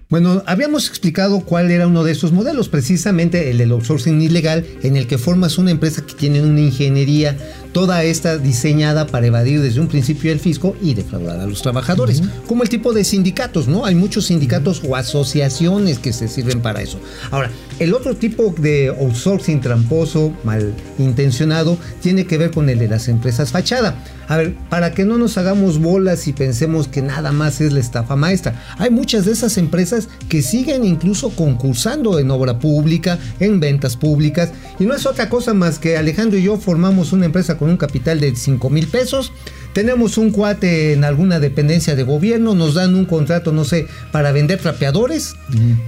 Bueno, 0.07 0.43
habíamos 0.45 0.87
explicado 0.87 1.41
cuál 1.41 1.71
era 1.71 1.87
uno 1.87 2.03
de 2.03 2.11
esos 2.11 2.31
modelos, 2.31 2.69
precisamente 2.69 3.49
el 3.49 3.57
del 3.57 3.71
outsourcing 3.71 4.21
ilegal, 4.21 4.63
en 4.83 4.97
el 4.97 5.07
que 5.07 5.17
formas 5.17 5.57
una 5.57 5.71
empresa 5.71 6.05
que 6.05 6.13
tiene 6.13 6.43
una 6.43 6.61
ingeniería, 6.61 7.35
toda 7.73 8.03
esta 8.03 8.37
diseñada 8.37 9.07
para 9.07 9.25
evadir 9.25 9.61
desde 9.61 9.81
un 9.81 9.87
principio 9.87 10.31
el 10.31 10.39
fisco 10.39 10.77
y 10.79 10.93
defraudar 10.93 11.39
a 11.39 11.47
los 11.47 11.63
trabajadores, 11.63 12.21
como 12.47 12.61
el 12.61 12.69
tipo 12.69 12.93
de 12.93 13.03
sindicatos, 13.03 13.67
¿no? 13.67 13.83
Hay 13.83 13.95
muchos 13.95 14.27
sindicatos 14.27 14.83
o 14.87 14.95
asociaciones 14.95 15.97
que 15.97 16.13
se 16.13 16.27
sirven 16.27 16.61
para 16.61 16.83
eso. 16.83 16.99
Ahora, 17.31 17.49
el 17.79 17.93
otro 17.93 18.15
tipo 18.15 18.53
de 18.57 18.87
outsourcing 18.87 19.61
tramposo, 19.61 20.33
malintencionado, 20.43 21.77
tiene 22.01 22.25
que 22.25 22.37
ver 22.37 22.51
con 22.51 22.69
el 22.69 22.79
de 22.79 22.87
las 22.87 23.07
empresas 23.07 23.51
fachada. 23.51 23.95
A 24.27 24.37
ver, 24.37 24.55
para 24.69 24.91
que 24.91 25.05
no 25.05 25.17
nos 25.17 25.37
hagamos 25.37 25.79
bolas 25.79 26.27
y 26.27 26.33
pensemos 26.33 26.87
que 26.87 27.01
nada 27.01 27.31
más 27.31 27.61
es 27.61 27.73
la 27.73 27.79
estafa 27.79 28.15
maestra. 28.15 28.63
Hay 28.77 28.89
muchas 28.89 29.25
de 29.25 29.33
esas 29.33 29.57
empresas 29.57 30.07
que 30.29 30.41
siguen 30.41 30.83
incluso 30.83 31.29
concursando 31.29 32.17
en 32.17 32.31
obra 32.31 32.59
pública, 32.59 33.19
en 33.39 33.59
ventas 33.59 33.97
públicas, 33.97 34.51
y 34.79 34.85
no 34.85 34.95
es 34.95 35.05
otra 35.05 35.29
cosa 35.29 35.53
más 35.53 35.77
que 35.77 35.97
Alejandro 35.97 36.39
y 36.39 36.43
yo 36.43 36.57
formamos 36.57 37.13
una 37.13 37.25
empresa 37.25 37.57
con 37.57 37.69
un 37.69 37.77
capital 37.77 38.19
de 38.19 38.35
5 38.35 38.69
mil 38.69 38.87
pesos. 38.87 39.31
Tenemos 39.73 40.17
un 40.17 40.31
cuate 40.31 40.93
en 40.93 41.03
alguna 41.03 41.41
dependencia 41.41 41.97
de 41.97 42.03
gobierno, 42.03 42.55
nos 42.55 42.75
dan 42.75 42.95
un 42.95 43.03
contrato, 43.03 43.51
no 43.51 43.65
sé, 43.65 43.87
para 44.13 44.31
vender 44.31 44.59
trapeadores. 44.59 45.35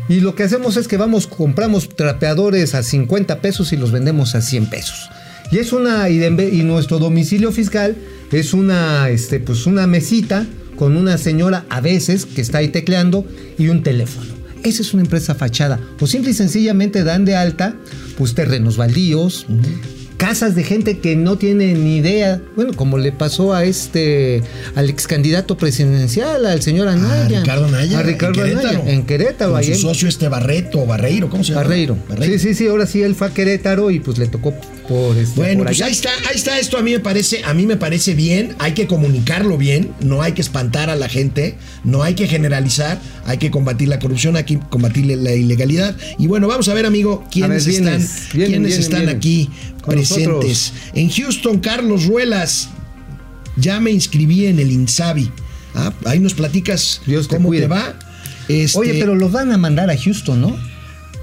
Y 0.10 0.20
lo 0.20 0.36
que 0.36 0.44
hacemos 0.44 0.75
es 0.75 0.89
que 0.89 0.98
vamos, 0.98 1.25
compramos 1.25 1.76
trapeadores 1.89 2.75
a 2.75 2.84
50 2.84 3.41
pesos 3.41 3.74
y 3.74 3.77
los 3.77 3.91
vendemos 3.91 4.36
a 4.36 4.41
100 4.41 4.69
pesos. 4.69 5.10
Y 5.51 5.60
es 5.60 5.72
una 5.72 6.10
y 6.10 6.63
nuestro 6.63 7.00
domicilio 7.00 7.51
fiscal 7.51 7.96
es 8.31 8.53
una 8.53 9.10
este 9.10 9.39
pues 9.39 9.65
una 9.65 9.88
mesita 9.88 10.46
con 10.75 10.98
una 10.98 11.17
señora 11.17 11.65
a 11.69 11.81
veces 11.81 12.25
que 12.25 12.41
está 12.41 12.60
ahí 12.60 12.69
tecleando 12.69 13.25
y 13.57 13.69
un 13.69 13.84
teléfono. 13.84 14.27
Esa 14.63 14.81
es 14.81 14.93
una 14.93 15.03
empresa 15.03 15.36
fachada. 15.36 15.79
O 16.00 16.07
simple 16.07 16.31
y 16.31 16.34
sencillamente 16.34 17.03
dan 17.03 17.25
de 17.25 17.36
alta 17.36 17.75
pues 18.17 18.34
terrenos 18.34 18.77
baldíos, 18.77 19.46
casas 20.17 20.55
de 20.55 20.63
gente 20.63 21.00
que 21.00 21.15
no 21.15 21.38
tiene 21.38 21.74
ni 21.74 21.97
idea, 21.97 22.41
bueno, 22.55 22.74
como 22.74 22.97
le 22.97 23.12
pasó 23.12 23.53
a 23.53 23.63
este 23.63 24.41
al 24.75 24.89
ex 24.89 25.07
candidato 25.07 25.57
presidencial, 25.57 26.45
al 26.45 26.62
señor 26.62 26.88
Anaya. 26.88 27.38
A 27.38 27.41
Ricardo 27.41 27.65
Anaya. 27.65 28.00
A 28.00 28.03
Ricardo 28.03 28.43
en 28.43 28.50
Querétaro. 28.50 28.79
Anaya, 28.81 28.93
en 28.93 29.05
Querétaro, 29.05 29.51
Con 29.53 29.63
su 29.63 29.75
socio 29.75 30.09
este 30.09 30.27
Barreto, 30.27 30.86
Barreiro, 30.86 31.29
¿cómo 31.29 31.43
se 31.43 31.53
llama? 31.53 31.63
Barreiro. 31.63 31.97
Sí, 32.21 32.39
sí, 32.39 32.53
sí, 32.55 32.67
ahora 32.67 32.86
sí 32.86 33.01
él 33.01 33.15
fue 33.15 33.27
a 33.27 33.29
Querétaro 33.29 33.91
y 33.91 34.00
pues 34.00 34.17
le 34.17 34.27
tocó 34.27 34.53
por 34.88 35.17
este 35.17 35.39
Bueno, 35.39 35.59
por 35.59 35.67
pues 35.67 35.77
allá. 35.77 35.86
ahí 35.88 35.91
está, 35.91 36.09
ahí 36.29 36.36
está 36.36 36.59
esto. 36.59 36.77
A 36.77 36.81
mí 36.81 36.91
me 36.91 37.00
parece, 37.00 37.41
a 37.43 37.53
mí 37.53 37.65
me 37.65 37.77
parece 37.77 38.15
bien. 38.15 38.55
Hay 38.59 38.74
que 38.74 38.88
comunicarlo 38.88 39.57
bien. 39.57 39.91
No 40.01 40.21
hay 40.21 40.33
que 40.33 40.41
espantar 40.41 40.89
a 40.89 40.95
la 40.95 41.09
gente. 41.09 41.55
No 41.83 42.03
hay 42.03 42.15
que 42.15 42.27
generalizar. 42.27 43.00
Hay 43.25 43.38
que 43.38 43.51
combatir 43.51 43.88
la 43.88 44.00
corrupción. 44.00 44.36
Hay 44.36 44.45
que 44.45 44.59
combatir 44.59 45.05
la 45.05 45.33
ilegalidad. 45.33 45.95
Y 46.17 46.27
bueno, 46.27 46.47
vamos 46.47 46.67
a 46.69 46.74
ver, 46.74 46.86
amigo, 46.86 47.24
quiénes 47.31 47.65
ver, 47.65 47.75
vienes, 47.75 48.03
están, 48.03 48.31
vienen, 48.33 48.51
quiénes 48.63 48.79
están 48.79 49.09
aquí 49.09 49.50
presentes. 50.07 50.73
En 50.93 51.09
Houston, 51.09 51.59
Carlos 51.59 52.05
Ruelas. 52.05 52.69
Ya 53.55 53.79
me 53.79 53.91
inscribí 53.91 54.45
en 54.45 54.59
el 54.59 54.71
Insabi. 54.71 55.31
Ah, 55.73 55.91
ahí 56.05 56.19
nos 56.19 56.33
platicas 56.33 57.01
Dios 57.05 57.27
te 57.27 57.35
cómo 57.37 57.49
cuide. 57.49 57.63
te 57.63 57.67
va. 57.67 57.93
Este- 58.47 58.77
Oye, 58.77 58.93
pero 58.99 59.15
los 59.15 59.31
van 59.31 59.51
a 59.51 59.57
mandar 59.57 59.89
a 59.89 59.97
Houston, 59.97 60.39
¿no? 60.41 60.57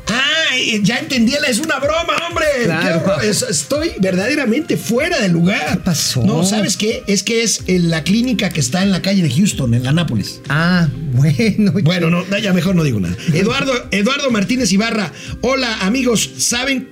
Ah, 0.08 0.56
ya 0.82 0.98
entendí, 0.98 1.32
es 1.48 1.58
una 1.58 1.78
broma, 1.78 2.12
hombre. 2.28 2.44
Claro. 2.64 3.20
Estoy 3.22 3.92
verdaderamente 4.00 4.76
fuera 4.76 5.18
de 5.20 5.28
lugar. 5.28 5.72
¿Qué 5.72 5.78
pasó? 5.78 6.22
No, 6.24 6.44
¿sabes 6.44 6.76
qué? 6.76 7.02
Es 7.06 7.22
que 7.22 7.42
es 7.42 7.62
en 7.66 7.88
la 7.90 8.04
clínica 8.04 8.50
que 8.50 8.60
está 8.60 8.82
en 8.82 8.90
la 8.92 9.00
calle 9.00 9.22
de 9.22 9.30
Houston, 9.30 9.72
en 9.74 9.82
la 9.84 9.92
Nápoles. 9.92 10.40
Ah, 10.48 10.88
bueno. 11.12 11.72
Bueno, 11.82 12.10
no, 12.10 12.38
ya 12.38 12.52
mejor 12.52 12.74
no 12.74 12.84
digo 12.84 13.00
nada. 13.00 13.16
Eduardo, 13.32 13.72
Eduardo 13.90 14.30
Martínez 14.30 14.70
Ibarra. 14.72 15.12
Hola, 15.40 15.78
amigos, 15.80 16.30
¿saben 16.38 16.90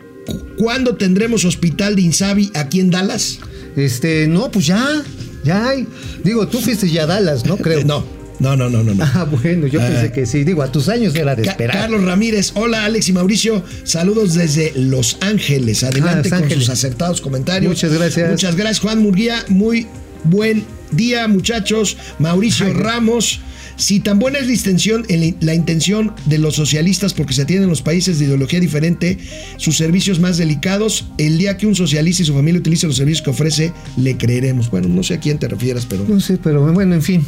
cuándo 0.58 0.96
tendremos 0.96 1.44
hospital 1.44 1.96
de 1.96 2.02
Insabi 2.02 2.50
aquí 2.54 2.80
en 2.80 2.90
Dallas? 2.90 3.38
Este, 3.76 4.26
no, 4.28 4.50
pues 4.50 4.66
ya, 4.66 5.02
ya 5.44 5.68
hay. 5.68 5.86
Digo, 6.24 6.46
tú 6.48 6.60
fuiste 6.60 6.88
ya 6.90 7.04
a 7.04 7.06
Dallas, 7.06 7.44
¿no? 7.46 7.56
Creo. 7.58 7.84
No, 7.84 8.04
no, 8.38 8.56
no, 8.56 8.68
no, 8.68 8.82
no. 8.82 9.04
Ah, 9.04 9.24
bueno, 9.24 9.66
yo 9.68 9.80
Ah. 9.80 9.86
pensé 9.88 10.12
que 10.12 10.26
sí. 10.26 10.42
Digo, 10.44 10.62
a 10.62 10.72
tus 10.72 10.88
años 10.88 11.14
era 11.14 11.34
de 11.36 11.42
esperar. 11.42 11.76
Carlos 11.76 12.02
Ramírez, 12.04 12.52
hola 12.54 12.84
Alex 12.84 13.08
y 13.08 13.12
Mauricio, 13.12 13.62
saludos 13.84 14.34
desde 14.34 14.72
Los 14.76 15.16
Ángeles. 15.20 15.84
Adelante 15.84 16.28
Ah, 16.28 16.36
con 16.36 16.42
Ángeles. 16.44 16.64
sus 16.64 16.68
acertados 16.70 17.20
comentarios. 17.20 17.70
Muchas 17.70 17.92
gracias. 17.92 18.30
Muchas 18.30 18.56
gracias, 18.56 18.80
Juan 18.80 18.98
Murguía. 19.00 19.44
Muy 19.48 19.86
buen 20.24 20.64
día, 20.90 21.28
muchachos. 21.28 21.96
Mauricio 22.18 22.66
Ay, 22.66 22.72
Ramos. 22.72 23.40
Si 23.76 24.00
tan 24.00 24.18
buena 24.18 24.38
es 24.38 24.46
la 24.46 24.52
intención, 24.52 25.04
la 25.40 25.54
intención 25.54 26.14
de 26.26 26.38
los 26.38 26.54
socialistas 26.56 27.14
porque 27.14 27.32
se 27.34 27.44
tienen 27.44 27.68
los 27.68 27.82
países 27.82 28.18
de 28.18 28.26
ideología 28.26 28.60
diferente, 28.60 29.18
sus 29.56 29.76
servicios 29.76 30.20
más 30.20 30.36
delicados, 30.38 31.06
el 31.18 31.38
día 31.38 31.56
que 31.56 31.66
un 31.66 31.74
socialista 31.74 32.22
y 32.22 32.26
su 32.26 32.34
familia 32.34 32.60
utilice 32.60 32.86
los 32.86 32.96
servicios 32.96 33.22
que 33.22 33.30
ofrece, 33.30 33.72
le 33.96 34.16
creeremos. 34.16 34.70
Bueno, 34.70 34.88
no 34.88 35.02
sé 35.02 35.14
a 35.14 35.20
quién 35.20 35.38
te 35.38 35.48
refieras, 35.48 35.86
pero... 35.86 36.04
No 36.08 36.20
sé, 36.20 36.38
pero 36.42 36.70
bueno, 36.72 36.94
en 36.94 37.02
fin. 37.02 37.24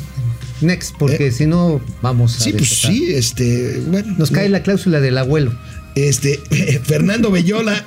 Next, 0.60 0.94
porque 0.98 1.26
Eh. 1.28 1.32
si 1.32 1.46
no, 1.46 1.80
vamos 2.00 2.36
a. 2.36 2.44
Sí, 2.44 2.52
pues 2.52 2.68
sí, 2.68 3.06
este, 3.08 3.80
bueno. 3.88 4.14
Nos 4.18 4.30
no. 4.30 4.36
cae 4.36 4.48
la 4.48 4.62
cláusula 4.62 5.00
del 5.00 5.18
abuelo. 5.18 5.52
Este, 5.96 6.38
Fernando 6.84 7.30
Bellola, 7.30 7.84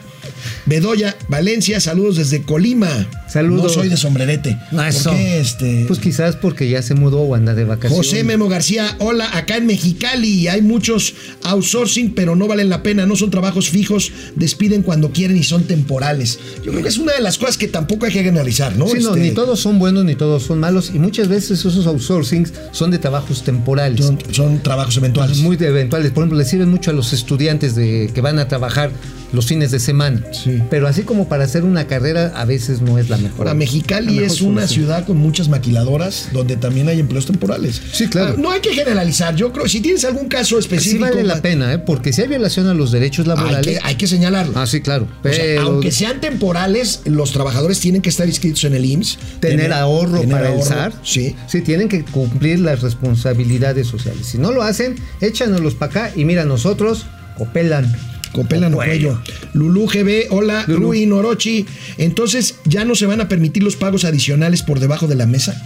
Bedoya, 0.67 1.15
Valencia, 1.29 1.79
saludos 1.79 2.17
desde 2.17 2.43
Colima. 2.43 3.07
Saludos. 3.27 3.63
No 3.63 3.69
soy 3.69 3.89
de 3.89 3.97
sombrerete. 3.97 4.57
No, 4.71 4.77
¿Por 4.79 4.88
eso. 4.88 5.12
qué, 5.12 5.39
este? 5.39 5.86
Pues 5.88 6.00
quizás 6.00 6.36
porque 6.36 6.69
ya 6.69 6.81
se 6.81 6.93
mudó 6.93 7.21
o 7.21 7.36
anda 7.36 7.55
de 7.55 7.63
vacaciones. 7.63 7.97
José 8.07 8.24
Memo 8.24 8.47
García, 8.50 8.95
hola, 9.00 9.29
acá 9.38 9.57
en 9.57 9.65
Mexicali 9.65 10.47
hay 10.47 10.62
muchos 10.62 11.13
outsourcing, 11.43 12.13
pero 12.13 12.36
no 12.36 12.47
valen 12.47 12.69
la 12.69 12.83
pena, 12.83 13.05
no 13.05 13.15
son 13.15 13.31
trabajos 13.31 13.69
fijos, 13.69 14.12
despiden 14.36 14.81
cuando 14.83 15.12
quieren 15.12 15.38
y 15.38 15.43
son 15.43 15.63
temporales. 15.63 16.39
Yo 16.63 16.71
creo 16.71 16.83
que 16.83 16.89
es 16.89 16.97
una 16.97 17.13
de 17.13 17.21
las 17.21 17.38
cosas 17.38 17.57
que 17.57 17.67
tampoco 17.67 18.05
hay 18.05 18.12
que 18.12 18.24
generalizar, 18.24 18.75
¿no? 18.75 18.88
Sí, 18.88 19.00
no, 19.01 19.09
Este, 19.09 19.19
ni 19.21 19.31
todos 19.31 19.59
son 19.59 19.79
buenos 19.79 20.03
ni 20.05 20.15
todos 20.15 20.43
son 20.43 20.59
malos. 20.59 20.91
Y 20.93 21.00
muchas 21.00 21.27
veces 21.27 21.59
esos 21.59 21.86
outsourcings 21.88 22.53
son 22.71 22.91
de 22.91 23.00
trabajos 23.00 23.43
temporales. 23.43 24.05
son, 24.05 24.19
son 24.31 24.59
trabajos 24.63 24.97
eventuales. 24.97 25.38
muy 25.39 25.55
de 25.55 25.67
eventuales. 25.67 26.12
Por 26.12 26.24
ejemplo, 26.24 26.38
le 26.38 26.45
sirven 26.45 26.69
mucho 26.69 26.91
a 26.91 26.93
los 26.93 27.13
estudiantes 27.13 27.75
de 27.75 28.09
que 28.13 28.21
van 28.21 28.39
a 28.39 28.47
trabajar 28.47 28.91
los 29.33 29.45
fines 29.47 29.71
de 29.71 29.79
semana. 29.79 30.21
Sí. 30.31 30.57
Pero 30.70 30.88
así 30.88 31.04
como 31.04 31.28
para 31.28 31.44
hacer 31.44 31.64
una 31.64 31.88
carrera, 31.88 32.32
a 32.36 32.46
veces 32.46 32.82
no 32.82 32.98
es 32.98 33.10
la 33.10 33.18
mejor. 33.18 33.48
Ahora, 33.48 33.54
Mexicali 33.54 34.08
mejor 34.14 34.24
es 34.24 34.42
una 34.42 34.62
solución. 34.62 34.68
ciudad 34.86 35.06
con 35.06 35.18
muchas 35.18 35.50
maquiladoras 35.50 36.30
donde 36.34 36.58
también 36.58 36.90
hay 36.90 37.00
empleos 37.00 37.26
temporales. 37.26 37.82
Sí, 37.92 38.08
claro. 38.08 38.36
Ah, 38.38 38.42
No 38.42 38.52
hay 38.52 38.60
que 38.62 38.74
generalizar. 38.74 39.36
Yo 39.36 39.52
creo, 39.54 39.68
si 39.68 39.82
tienes 39.82 40.04
algún 40.06 40.28
caso 40.28 40.56
Sí 40.56 40.60
específico. 40.68 41.02
vale 41.06 41.24
la 41.24 41.42
pena, 41.42 41.74
¿eh? 41.74 41.80
porque 41.80 42.14
si 42.14 42.22
hay 42.22 42.28
violación 42.28 42.68
a 42.68 42.74
los 42.74 42.92
derechos 42.92 43.26
hay 43.28 43.36
laborales. 43.36 43.66
que, 43.80 43.80
hay 43.84 43.96
que 43.96 44.08
señalarlo. 44.08 44.54
Ah, 44.56 44.66
sí, 44.68 44.82
claro. 44.82 45.06
O 45.06 45.08
sea, 45.30 45.32
Pero 45.44 45.62
aunque 45.62 45.92
sean 45.92 46.22
temporales, 46.22 47.02
los 47.06 47.32
trabajadores 47.32 47.80
tienen 47.80 48.02
que 48.02 48.10
estar 48.10 48.28
inscritos 48.28 48.64
en 48.66 48.76
el 48.76 48.86
IMSS. 48.86 49.18
tener 49.40 49.74
ahorro 49.74 50.20
tener 50.22 50.36
para 50.36 50.54
el 50.54 50.62
SAR. 50.64 50.94
Sí. 51.04 51.36
Sí, 51.48 51.62
tienen 51.62 51.90
que 51.90 52.04
cumplir 52.04 52.60
las 52.60 52.82
responsabilidades 52.82 53.88
sociales. 53.88 54.26
Si 54.28 54.38
no 54.38 54.52
lo 54.52 54.64
hacen, 54.64 54.96
échanoslos 55.22 55.76
para 55.76 55.90
acá 56.06 56.12
y 56.16 56.26
mira, 56.26 56.46
nosotros 56.46 57.06
copelan. 57.38 57.96
Copelan 58.31 58.74
o 58.74 58.77
cuello. 58.77 59.19
Lulú 59.53 59.88
GB, 59.88 60.27
hola, 60.29 60.65
Rui 60.67 61.05
Norochi. 61.05 61.65
Entonces, 61.98 62.55
¿ya 62.65 62.86
no 62.86 62.96
se 62.96 63.05
van 63.05 63.22
a 63.22 63.27
permitir 63.27 63.63
los 63.63 63.75
pagos 63.75 64.05
adicionales 64.05 64.63
por 64.63 64.79
debajo 64.79 65.07
de 65.07 65.15
la 65.15 65.25
mesa? 65.25 65.62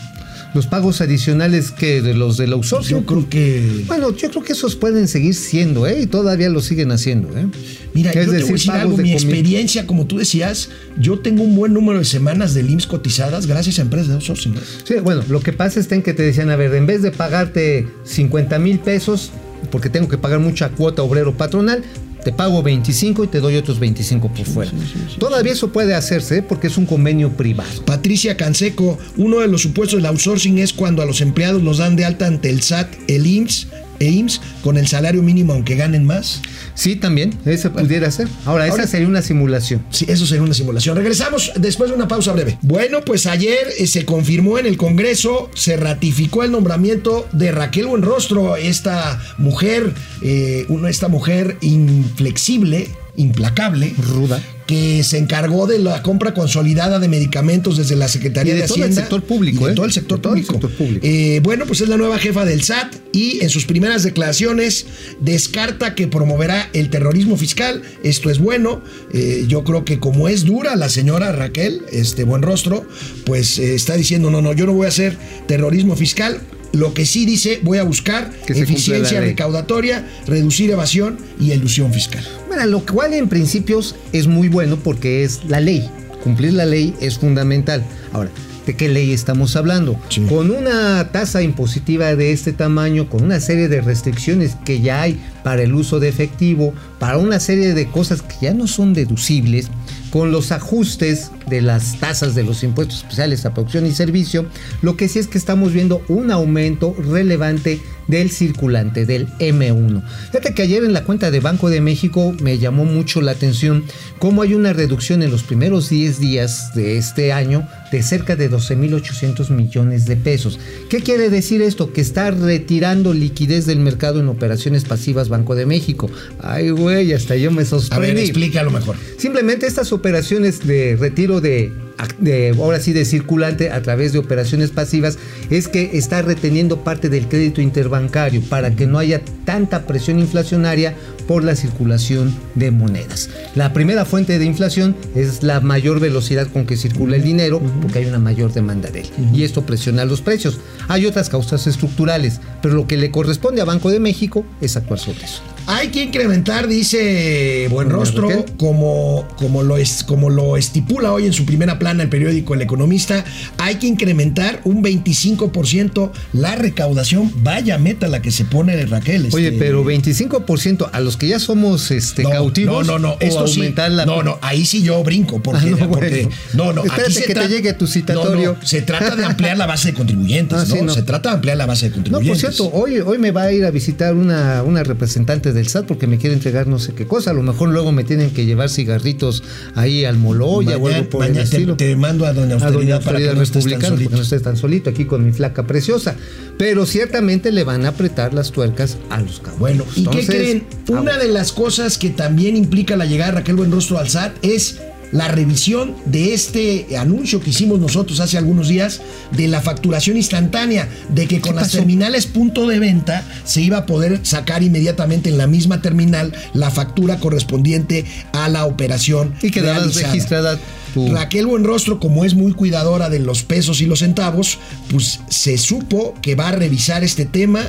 Los 0.53 0.68
pagos 0.68 1.00
adicionales 1.00 1.72
que 1.72 2.01
de 2.01 2.13
los 2.13 2.36
del 2.36 2.51
outsourcing. 2.51 2.98
Yo 2.98 3.06
creo 3.06 3.30
que. 3.30 3.86
Bueno, 3.88 4.13
yo 4.15 4.30
creo 4.30 4.44
que 4.44 4.51
esos 4.51 4.75
pueden 4.75 5.08
seguir 5.08 5.34
siendo, 5.34 5.88
¿eh? 5.88 6.01
Y 6.01 6.08
todavía 6.08 6.50
lo 6.50 6.60
siguen 6.62 6.91
haciendo, 6.91 7.30
¿eh? 7.38 7.48
Mira, 7.94 8.12
Es 8.12 8.25
yo 8.25 8.32
te 8.34 8.41
voy 8.41 8.50
a 8.50 8.53
decir, 8.53 8.72
algo, 8.72 8.98
de 8.98 9.03
mi 9.03 9.13
experiencia, 9.13 9.88
como 9.88 10.08
tú 10.08 10.18
decías, 10.18 10.70
yo 11.00 11.20
tengo 11.20 11.44
un 11.44 11.56
buen 11.56 11.74
número 11.74 12.00
de 12.00 12.06
semanas 12.06 12.53
del 12.53 12.70
IMSS 12.70 12.88
cotizadas 12.88 13.48
gracias 13.48 13.80
a 13.80 13.84
empresas 13.84 14.10
de 14.10 14.15
outsourcing. 14.15 14.56
Sí, 14.84 14.96
bueno, 15.01 15.24
lo 15.30 15.39
que 15.39 15.53
pasa 15.53 15.80
en 15.89 16.01
que 16.01 16.13
te 16.13 16.24
decían, 16.24 16.50
a 16.50 16.58
ver, 16.58 16.74
en 16.75 16.86
vez 16.86 17.01
de 17.01 17.12
pagarte 17.12 17.88
50 18.03 18.60
mil 18.60 18.80
pesos, 18.80 19.32
porque 19.72 19.89
tengo 19.89 20.10
que 20.10 20.18
pagar 20.18 20.39
mucha 20.39 20.70
cuota 20.70 21.01
obrero 21.01 21.38
patronal, 21.38 21.84
te 22.24 22.32
pago 22.32 22.62
25 22.62 23.24
y 23.24 23.28
te 23.28 23.40
doy 23.40 23.56
otros 23.56 23.80
25 23.80 24.30
por 24.30 24.46
fuera. 24.46 24.72
Todavía 25.20 25.54
eso 25.54 25.72
puede 25.72 25.94
hacerse 25.94 26.40
¿eh? 26.40 26.44
porque 26.44 26.68
es 26.68 26.78
un 26.78 26.86
convenio 26.86 27.32
privado. 27.32 27.84
Patricia 27.86 28.38
Canseco, 28.38 28.98
uno 29.18 29.40
de 29.40 29.48
los 29.48 29.62
supuestos 29.62 29.98
del 29.98 30.06
outsourcing 30.06 30.60
es 30.60 30.74
cuando 30.74 31.01
a 31.01 31.06
los 31.06 31.22
empleados 31.22 31.63
los 31.63 31.78
dan 31.80 31.96
de 31.96 32.06
alta 32.06 32.28
ante 32.28 32.50
el 32.50 32.62
SAT, 32.62 32.94
el 33.08 33.25
IMSS 33.25 33.68
e 34.01 34.10
IMSS 34.10 34.41
con 34.62 34.77
el 34.77 34.88
salario 34.88 35.22
mínimo 35.22 35.53
aunque 35.53 35.75
ganen 35.75 36.05
más. 36.05 36.41
Sí, 36.74 36.96
también, 36.96 37.38
ese 37.46 37.70
pudiera 37.70 38.10
ser. 38.12 38.27
Ahora, 38.46 38.67
esa 38.67 38.88
sería 38.88 39.08
una 39.08 39.22
simulación. 39.22 39.86
Sí, 39.91 40.05
eso 40.08 40.25
sería 40.25 40.43
una 40.43 40.53
simulación. 40.53 40.98
Regresamos 40.98 41.51
después 41.55 41.89
de 41.89 41.96
una 41.96 42.08
pausa 42.08 42.34
breve. 42.34 42.58
Bueno, 42.62 43.01
pues 43.05 43.27
ayer 43.27 43.67
eh, 43.77 43.88
se 43.88 44.05
confirmó 44.05 44.58
en 44.58 44.65
el 44.65 44.77
Congreso, 44.77 45.50
se 45.53 45.77
ratificó 45.77 46.43
el 46.43 46.51
nombramiento 46.51 47.27
de 47.31 47.51
Raquel 47.51 47.88
Buenrostro, 47.88 48.55
esta 48.55 49.22
mujer, 49.38 49.93
eh, 50.22 50.65
una, 50.70 50.89
esta 50.89 51.08
mujer 51.08 51.58
inflexible, 51.62 52.89
implacable, 53.15 53.93
Ruda. 53.98 54.41
Que 54.72 55.04
se 55.04 55.18
encargó 55.18 55.68
de 55.68 55.80
la 55.80 56.01
compra 56.01 56.34
consolidada 56.34 56.98
de 57.00 57.10
medicamentos 57.10 57.75
desde 57.75 57.98
la 57.98 58.08
Secretaría 58.08 58.54
Y 58.54 58.56
de 58.56 58.62
de, 58.62 58.68
todo 58.70 58.78
el 58.78 58.84
Hacienda. 58.84 59.01
sector 59.01 59.22
público, 59.24 59.63
y 59.63 59.66
de 59.66 59.72
¿eh? 59.74 59.75
todo 59.75 59.86
el 59.86 59.92
sector 59.92 60.22
todo 60.22 60.34
el 60.34 60.46
público. 60.46 60.70
sector 60.70 60.72
público. 60.88 61.06
Eh, 61.06 61.42
bueno, 61.44 61.66
pues 61.66 61.82
es 61.82 61.90
la 61.90 61.98
nueva 61.98 62.18
jefa 62.20 62.46
del 62.46 62.63
SAT 62.63 62.96
y 63.12 63.44
en 63.44 63.50
sus 63.50 63.66
primeras 63.66 64.04
declaraciones 64.04 64.86
descarta 65.20 65.94
que 65.94 66.08
promoverá 66.08 66.70
el 66.72 66.90
terrorismo 66.90 67.36
fiscal. 67.36 67.82
Esto 68.01 68.30
es 68.30 68.40
bueno. 68.40 68.82
Eh, 69.12 69.44
yo 69.50 69.66
creo 69.66 69.84
que 69.84 70.00
como 70.00 70.30
es 70.30 70.46
dura 70.46 70.78
la 70.78 70.88
señora 70.88 71.34
Raquel, 71.34 71.82
este 71.92 72.24
buen 72.24 72.42
rostro, 72.42 72.88
pues 73.25 73.60
eh, 73.60 73.75
está 73.75 73.98
diciendo, 73.98 74.32
no, 74.32 74.42
no, 74.42 74.54
yo 74.54 74.66
no 74.66 74.72
voy 74.72 74.86
a 74.86 74.88
hacer 74.88 75.18
terrorismo 75.50 75.98
fiscal. 75.98 76.40
Lo 76.72 76.94
que 76.94 77.06
sí 77.06 77.25
dice, 77.25 77.60
voy 77.62 77.80
a 77.80 77.84
buscar 77.84 78.32
Que 78.48 78.54
eficiencia 78.54 79.20
recaudatoria, 79.20 80.08
reducir 80.28 80.72
evasión 80.72 81.18
y 81.42 81.51
elusión 81.51 81.92
fiscal. 81.94 82.25
Bueno, 82.51 82.65
lo 82.65 82.86
cual 82.86 83.13
en 83.13 83.29
principios 83.29 83.96
es 84.12 84.27
muy 84.27 84.50
bueno 84.50 84.75
porque 84.75 85.24
es 85.24 85.46
la 85.48 85.62
ley. 85.62 85.89
Cumplir 86.22 86.51
la 86.51 86.65
ley 86.65 86.93
es 87.00 87.17
fundamental. 87.17 87.81
Ahora, 88.12 88.29
¿de 88.65 88.75
qué 88.75 88.89
ley 88.89 89.13
estamos 89.13 89.55
hablando? 89.55 89.98
Sí. 90.10 90.25
Con 90.27 90.51
una 90.51 91.13
tasa 91.13 91.41
impositiva 91.41 92.13
de 92.13 92.34
este 92.34 92.51
tamaño, 92.51 93.08
con 93.08 93.24
una 93.24 93.39
serie 93.39 93.70
de 93.70 93.79
restricciones 93.79 94.58
que 94.65 94.81
ya 94.81 95.01
hay 95.01 95.17
para 95.46 95.63
el 95.63 95.74
uso 95.74 96.01
de 96.01 96.10
efectivo, 96.10 96.74
para 97.01 97.17
una 97.17 97.39
serie 97.39 97.74
de 97.74 97.88
cosas 97.88 98.22
que 98.22 98.36
ya 98.43 98.53
no 98.53 98.67
son 98.67 98.93
deducibles, 98.93 99.72
con 100.12 100.31
los 100.31 100.51
ajustes 100.51 101.31
de 101.48 101.62
las 101.62 102.00
tasas 102.00 102.36
de 102.36 102.43
los 102.43 102.63
impuestos 102.63 102.98
especiales 102.98 103.46
a 103.46 103.53
producción 103.53 103.88
y 103.88 103.91
servicio, 103.91 104.46
lo 104.81 104.98
que 104.98 105.08
sí 105.08 105.17
es 105.17 105.27
que 105.27 105.38
estamos 105.38 105.74
viendo 105.74 106.03
un 106.10 106.29
aumento 106.29 106.93
relevante 106.96 107.79
del 108.08 108.29
circulante, 108.29 109.05
del 109.05 109.27
M1. 109.39 110.03
Fíjate 110.27 110.53
que 110.53 110.63
ayer 110.63 110.84
en 110.84 110.91
la 110.91 111.05
cuenta 111.05 111.31
de 111.31 111.39
Banco 111.39 111.70
de 111.70 111.79
México 111.79 112.36
me 112.41 112.60
llamó 112.60 112.84
mucho 112.84 113.22
la 113.22 113.31
atención 113.31 113.86
cómo 114.20 114.41
hay 114.41 114.53
una 114.53 114.74
reducción 114.74 115.24
en 115.24 115.31
los 115.31 115.43
primeros 115.43 115.89
10 115.89 116.20
días 116.20 116.75
de 116.75 116.98
este 116.98 117.31
año 117.31 117.67
de 117.91 118.03
cerca 118.03 118.36
de 118.36 118.51
12.800 118.51 119.50
millones 119.50 120.05
de 120.05 120.17
pesos. 120.17 120.60
¿Qué 120.89 121.00
quiere 121.00 121.29
decir 121.29 121.62
esto? 121.62 121.93
Que 121.93 122.01
está 122.01 122.31
retirando 122.31 123.13
liquidez 123.13 123.65
del 123.65 123.79
mercado 123.79 124.20
en 124.20 124.27
operaciones 124.27 124.84
pasivas 124.84 125.29
Banco 125.29 125.55
de 125.55 125.65
México. 125.65 126.10
Ay, 126.39 126.72
güey, 126.72 126.91
hasta 127.14 127.36
yo 127.36 127.51
me 127.51 127.62
A 127.64 127.66
sorprendí. 127.66 128.08
ver, 128.08 128.18
explícalo 128.20 128.72
mejor. 128.72 128.96
Simplemente 129.18 129.68
estas 129.68 129.92
operaciones 129.92 130.66
de 130.66 130.96
retiro 131.00 131.42
de, 131.42 131.72
de, 132.20 132.56
ahora 132.58 132.80
sí, 132.80 132.94
de 132.94 133.06
circulante 133.06 133.72
a 133.72 133.82
través 133.82 134.14
de 134.14 134.20
operaciones 134.20 134.72
pasivas 134.72 135.18
es 135.50 135.68
que 135.68 135.92
está 135.94 136.22
reteniendo 136.22 136.84
parte 136.84 137.10
del 137.10 137.27
crédito 137.27 137.62
interbancario 137.62 138.42
para 138.42 138.75
que 138.75 138.88
no 138.88 138.98
haya 139.00 139.22
tanta 139.46 139.86
presión 139.86 140.20
inflacionaria 140.20 140.96
por 141.27 141.44
la 141.44 141.56
circulación 141.56 142.34
de 142.56 142.72
monedas. 142.72 143.30
La 143.56 143.74
primera 143.74 144.06
fuente 144.06 144.40
de 144.40 144.46
inflación 144.46 144.96
es 145.16 145.44
la 145.44 145.60
mayor 145.62 146.00
velocidad 146.00 146.48
con 146.48 146.66
que 146.66 146.77
circula 146.77 147.16
el 147.16 147.24
dinero 147.24 147.62
porque 147.82 148.00
hay 148.00 148.06
una 148.06 148.20
mayor 148.20 148.51
demanda 148.54 148.90
de 148.90 149.01
él 149.01 149.08
y 149.34 149.44
esto 149.44 149.66
presiona 149.66 150.04
los 150.06 150.22
precios. 150.22 150.60
Hay 150.88 151.06
otras 151.06 151.30
causas 151.30 151.68
estructurales, 151.68 152.40
pero 152.62 152.74
lo 152.74 152.88
que 152.88 152.98
le 152.98 153.12
corresponde 153.12 153.62
a 153.62 153.66
Banco 153.66 153.90
de 153.92 154.00
México 154.00 154.46
es 154.60 154.75
actuar 154.75 155.00
sobre 155.00 155.24
eso. 155.24 155.42
Hay 155.74 155.88
que 155.88 156.03
incrementar, 156.03 156.68
dice 156.68 157.68
Buenrostro, 157.70 158.27
Raquel. 158.29 158.46
como, 158.57 159.25
como, 159.38 159.64
lo 159.64 159.77
es, 159.77 160.03
como 160.03 160.29
lo 160.29 160.57
estipula 160.57 161.14
hoy 161.14 161.25
en 161.25 161.31
su 161.34 161.46
primera 161.46 161.79
plana 161.79 162.03
el 162.03 162.10
periódico 162.10 162.53
El 162.55 162.62
Economista, 162.62 163.24
hay 163.57 163.75
que 163.75 163.88
incrementar 163.88 164.60
un 164.66 164.84
25% 164.84 166.12
la 166.34 166.55
recaudación. 166.57 167.31
Vaya 167.42 167.77
meta 167.77 168.10
la 168.10 168.22
que 168.22 168.31
se 168.31 168.44
pone 168.44 168.86
Raquel. 168.86 169.29
Oye, 169.31 169.48
este, 169.48 169.60
pero 169.60 169.86
25% 169.86 170.90
a 170.92 171.00
los 171.00 171.16
que 171.16 171.29
ya 171.29 171.40
somos 171.40 171.90
este, 171.92 172.24
no, 172.24 172.31
cautivos. 172.31 172.86
No, 172.86 173.00
no, 173.00 173.07
no. 173.14 173.18
Esto 173.22 173.48
sí. 173.48 173.74
la- 173.77 174.05
No, 174.05 174.24
no, 174.24 174.40
ahí 174.42 174.66
sí 174.66 174.84
yo 174.84 175.01
brinco. 175.03 175.42
Porque, 175.42 175.68
Ah, 175.68 175.77
no, 175.79 175.90
porque- 175.90 176.24
bueno. 176.24 176.29
no, 176.53 176.74
no. 176.74 176.81
Espérate 176.84 177.03
aquí 177.12 177.14
se 177.14 177.24
que 177.25 177.34
te 177.34 177.48
llegue 177.48 177.74
tu 177.74 177.88
citatorio. 177.88 178.53
No, 178.53 178.60
no, 178.60 178.68
se 178.68 178.81
trata 178.81 179.16
de 179.16 179.24
ampliar 179.24 179.57
la 179.57 179.68
base 179.68 179.90
de 179.90 179.94
contribuyentes, 179.94 180.57
Ah, 180.72 180.75
¿no? 180.81 180.90
sí. 180.94 180.96
Se 181.00 181.03
trata 181.03 181.29
de 181.29 181.36
ampliar 181.36 181.55
la 181.55 181.66
base 181.66 181.90
de 181.90 181.96
No, 181.96 182.03
por 182.03 182.12
contribuyentes. 182.12 182.55
cierto, 182.57 182.75
hoy, 182.77 183.00
hoy 183.00 183.18
me 183.18 183.31
va 183.31 183.44
a 183.44 183.51
ir 183.53 183.64
a 183.64 183.72
visitar 183.72 184.14
una, 184.16 184.64
una 184.64 184.84
representante 184.84 185.53
del 185.62 185.70
SAT 185.70 185.86
porque 185.86 186.08
me 186.08 186.18
quiere 186.18 186.34
entregar 186.36 186.68
no 186.68 186.80
sé 186.80 186.94
qué 186.94 187.06
cosa. 187.08 187.32
A 187.32 187.34
lo 187.34 187.44
mejor 187.44 187.70
luego 187.70 187.92
me 187.92 188.04
tienen 188.04 188.32
que 188.32 188.46
llevar 188.46 188.70
cigarritos 188.70 189.44
ahí 189.76 190.04
al 190.06 190.18
Moloya 190.18 190.78
o 190.78 190.82
Mañana- 190.82 190.98
algo 190.98 191.10
por 191.10 191.20
mañana 191.22 191.42
el 191.42 191.50
te- 191.50 191.56
estilo. 191.58 191.76
te 191.78 191.96
mando 191.96 192.26
a 192.26 192.34
Doña 192.34 192.56
A 192.56 192.66
Austeridad 192.66 193.04
para 193.04 193.20
que 193.20 193.26
no 193.34 193.42
Republicana, 193.42 193.96
porque 193.96 194.16
no 194.16 194.22
estés 194.22 194.42
tan 194.44 194.58
solito 194.58 194.90
aquí 194.90 195.06
con 195.06 195.26
mi 195.26 195.32
flaca 195.32 195.66
preciosa. 195.66 196.16
Pero 196.58 196.86
ciertamente 196.86 197.52
le 197.52 197.64
van 197.64 197.86
a 197.86 197.90
apretar 197.90 198.34
las 198.34 198.52
tuercas 198.52 198.98
a 199.10 199.22
los 199.22 199.40
cabos. 199.40 199.60
Bueno, 199.60 199.86
¿y 199.96 200.00
Entonces, 200.00 200.26
qué 200.28 200.32
creen? 200.38 200.64
Una 200.90 201.18
de 201.18 201.28
las 201.30 201.52
cosas 201.52 201.98
que 201.98 202.10
también 202.10 202.56
implica 202.58 202.96
la 202.96 203.06
llegada 203.06 203.32
de 203.32 203.38
Raquel 203.40 203.56
Buenrostro 203.56 203.98
al 203.98 204.10
SAT 204.10 204.34
es 204.42 204.80
la 205.12 205.28
revisión 205.28 205.96
de 206.06 206.34
este 206.34 206.98
anuncio 206.98 207.40
que 207.42 207.50
hicimos 207.50 207.80
nosotros 207.80 208.20
hace 208.20 208.38
algunos 208.38 208.68
días 208.68 209.02
de 209.32 209.48
la 209.48 209.62
facturación 209.62 210.18
instantánea, 210.18 210.88
de 211.10 211.28
que 211.28 211.42
con 211.42 211.56
las 211.56 211.66
pasó? 211.66 211.78
terminales 211.78 212.28
punto 212.28 212.68
de 212.68 212.80
venta 212.80 213.24
se 213.44 213.62
iba 213.62 213.78
a 213.78 213.86
poder 213.86 214.20
sacar 214.24 214.64
inmediatamente 214.64 215.30
en 215.30 215.38
la 215.38 215.48
misma 215.48 215.82
terminal 215.82 216.34
la 216.54 216.72
factura 216.72 217.20
correspondiente 217.20 218.06
a 218.34 218.50
la 218.50 218.66
operación. 218.66 219.34
Y 219.42 219.52
quedabas 219.52 219.84
realizada. 219.84 220.14
registrada 220.14 220.60
Raquel 220.96 221.46
Buenrostro, 221.46 222.00
como 222.00 222.25
es 222.25 222.36
muy 222.36 222.54
cuidadora 222.54 223.10
de 223.10 223.20
los 223.20 223.44
pesos 223.44 223.82
y 223.82 223.86
los 223.86 224.00
centavos, 224.00 224.58
pues 224.90 225.20
se 225.30 225.58
supo 225.58 226.14
que 226.22 226.36
va 226.36 226.50
a 226.50 226.51
revisar 226.54 227.04
este 227.04 227.25
tema, 227.25 227.62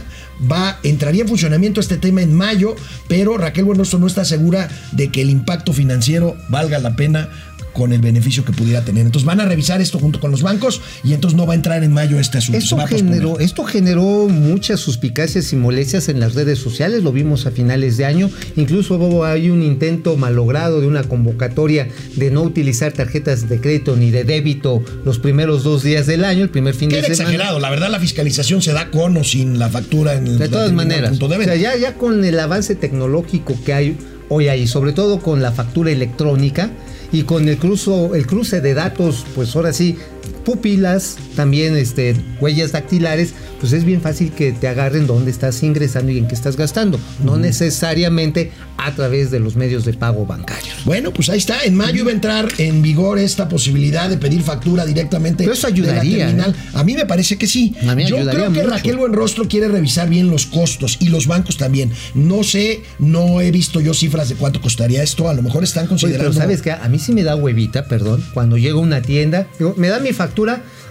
va, 0.51 0.79
entraría 0.83 1.23
en 1.23 1.29
funcionamiento 1.29 1.81
este 1.81 1.97
tema 1.97 2.23
en 2.23 2.35
mayo, 2.35 2.75
pero 3.09 3.39
Raquel 3.39 3.65
Buenrostro 3.65 3.99
no 3.99 4.07
está 4.07 4.25
segura 4.25 4.69
de 4.93 5.11
que 5.11 5.23
el 5.23 5.31
impacto 5.31 5.73
financiero 5.73 6.37
valga 6.49 6.79
la 6.79 6.97
pena 6.97 7.29
con 7.73 7.93
el 7.93 8.01
beneficio 8.01 8.45
que 8.45 8.53
pudiera 8.53 8.85
tener. 8.85 9.07
Entonces 9.07 9.27
van 9.27 9.41
a 9.41 9.45
revisar 9.45 9.81
esto 9.81 9.99
junto 9.99 10.21
con 10.21 10.31
los 10.31 10.43
bancos 10.43 10.81
y 11.05 11.15
entonces 11.15 11.37
no 11.37 11.47
va 11.47 11.55
a 11.55 11.57
entrar 11.57 11.83
en 11.83 11.93
mayo 11.93 12.19
este 12.19 12.39
asunto. 12.39 12.59
Esto 12.59 12.77
generó, 12.87 13.39
esto 13.39 13.65
generó 13.65 14.29
muchas 14.29 14.81
suspicacias 14.81 15.53
y 15.53 15.57
molestias 15.57 16.09
en 16.09 16.21
las 16.21 16.35
redes 16.35 16.59
sociales, 16.59 17.03
lo 17.03 17.13
vimos 17.13 17.47
a 17.47 17.51
finales 17.51 17.97
de 17.97 18.05
año, 18.05 18.31
incluso 18.57 19.25
hay 19.25 19.51
un 19.51 19.63
intento 19.63 20.17
malogrado 20.17 20.81
de 20.81 20.87
una 20.87 21.03
convocatoria 21.05 21.89
de 22.17 22.31
no 22.31 22.43
utilizar 22.43 22.93
tarjetas 22.93 23.49
de 23.49 23.61
crédito 23.61 23.97
ni 23.97 24.11
de 24.11 24.25
débito 24.25 24.83
los 25.05 25.19
primeros 25.19 25.65
dos 25.65 25.83
días 25.83 26.07
del 26.07 26.25
año, 26.25 26.43
el 26.43 26.51
primer 26.51 26.75
fin 26.75 26.89
de 26.89 26.97
semana. 27.03 27.13
exagerado, 27.13 27.61
la 27.61 27.71
verdad 27.71 27.91
la 27.91 28.01
fiscalización 28.01 28.63
se 28.63 28.73
da 28.73 28.91
con 28.91 29.17
o 29.17 29.25
sin 29.25 29.59
la 29.59 29.69
factura 29.69 30.15
en 30.15 30.27
el 30.27 30.39
De 30.39 30.49
todas 30.49 30.73
maneras, 30.73 31.11
punto 31.11 31.29
de 31.29 31.37
o 31.37 31.43
sea, 31.43 31.53
venta. 31.55 31.75
ya, 31.75 31.77
ya 31.77 31.95
con 31.95 32.25
el 32.25 32.39
avance 32.39 32.75
tecnológico 32.75 33.57
que 33.65 33.75
hay 33.75 33.97
hoy 34.29 34.49
ahí, 34.49 34.67
sobre 34.67 34.93
todo 34.93 35.21
con 35.21 35.43
la 35.43 35.53
factura 35.53 35.91
electrónica 35.91 36.71
y 37.13 37.25
con 37.25 37.49
el, 37.49 37.59
cruzo, 37.59 38.15
el 38.15 38.27
cruce 38.27 38.61
de 38.61 38.75
datos, 38.75 39.27
pues 39.35 39.55
ahora 39.55 39.73
sí, 39.73 39.99
pupilas, 40.45 41.17
también 41.37 41.77
este, 41.77 42.17
huellas 42.41 42.73
dactilares, 42.73 43.35
pues 43.61 43.73
es 43.73 43.85
bien 43.85 44.01
fácil 44.01 44.33
que 44.33 44.53
te 44.53 44.67
agarren 44.69 45.07
dónde 45.07 45.31
estás 45.31 45.63
ingresando 45.63 46.11
y 46.13 46.19
en 46.19 46.27
qué 46.27 46.35
estás 46.35 46.57
gastando. 46.57 46.99
No 47.25 47.37
necesariamente 47.37 48.51
a 48.77 48.93
través 48.93 49.31
de 49.31 49.39
los 49.39 49.55
medios 49.55 49.85
de 49.85 49.93
pago 49.93 50.27
bancarios. 50.27 50.85
Bueno, 50.85 51.13
pues 51.13 51.29
ahí 51.29 51.39
está. 51.39 51.63
En 51.65 51.77
mayo 51.77 52.01
iba 52.01 52.11
a 52.11 52.15
entrar 52.15 52.49
en 52.59 52.83
vigor 52.83 53.19
esta 53.21 53.49
posibilidad 53.49 54.09
de 54.11 54.19
pedir 54.19 54.43
factura 54.43 54.85
directamente 54.85 55.45
Pero 55.45 55.53
eso 55.55 55.69
de 55.69 55.75
la 55.75 55.93
ayudaría, 55.93 56.27
terminal. 56.27 56.51
¿eh? 56.51 56.71
A 56.75 56.83
mí 56.83 56.95
me 56.95 57.07
parece 57.07 57.39
que 57.39 57.47
sí. 57.47 57.75
A 57.89 57.95
mí 57.95 58.05
Yo 58.07 58.17
ayudaría 58.17 58.47
creo 58.49 58.53
que. 58.53 58.63
Raquel 58.71 58.97
Buenrostro 58.97 59.47
quiere 59.47 59.69
revisar 59.69 60.09
bien 60.09 60.29
los 60.29 60.47
costos 60.47 60.97
y 60.99 61.09
los 61.09 61.29
bancos 61.29 61.57
también. 61.57 61.93
No 62.15 62.43
sé, 62.43 62.83
no 62.99 63.41
he 63.41 63.53
visto 63.53 63.81
yo 63.81 63.95
cifras 63.95 64.29
de 64.29 64.35
cuánto 64.35 64.61
costaría 64.61 65.03
esto. 65.05 65.29
A 65.29 65.35
lo 65.35 65.43
mejor 65.43 65.63
están 65.63 65.85
Oye, 65.85 65.91
considerando. 65.91 66.31
pero 66.31 66.43
sabes 66.43 66.63
que 66.63 66.73
a 66.73 66.89
mí 66.89 66.99
sí 66.99 67.13
me 67.13 67.23
da 67.23 67.37
huevita, 67.37 67.87
perdón, 67.87 68.25
cuando 68.35 68.57
llego 68.59 68.81
a 68.81 68.83
una 68.83 69.03
tienda, 69.03 69.47
digo, 69.59 69.75
me 69.77 69.89
da 69.89 70.01
mi 70.01 70.13
factura, 70.13 70.32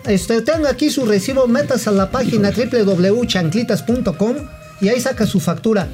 este, 0.06 0.42
tengo 0.42 0.68
aquí 0.68 0.90
su 0.90 1.06
recibo, 1.06 1.48
metas 1.48 1.88
a 1.88 1.92
la 1.92 2.10
página 2.12 2.52
www.chanclitas.com 2.52 4.36
y 4.82 4.90
ahí 4.90 5.00
saca 5.00 5.26
su 5.26 5.40
factura. 5.40 5.88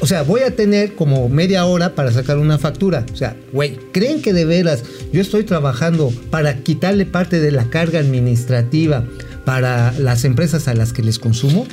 O 0.00 0.06
sea, 0.06 0.22
voy 0.22 0.40
a 0.42 0.54
tener 0.54 0.94
como 0.96 1.28
media 1.28 1.64
hora 1.66 1.94
para 1.94 2.10
sacar 2.12 2.38
una 2.38 2.58
factura. 2.58 3.06
O 3.12 3.16
sea, 3.16 3.36
güey, 3.52 3.78
¿creen 3.92 4.20
que 4.22 4.32
de 4.32 4.44
veras 4.44 4.82
yo 5.12 5.20
estoy 5.20 5.44
trabajando 5.44 6.12
para 6.30 6.58
quitarle 6.58 7.06
parte 7.06 7.40
de 7.40 7.50
la 7.52 7.64
carga 7.70 8.00
administrativa 8.00 9.04
para 9.44 9.92
las 9.98 10.24
empresas 10.24 10.68
a 10.68 10.74
las 10.74 10.92
que 10.92 11.02
les 11.02 11.18
consumo? 11.18 11.66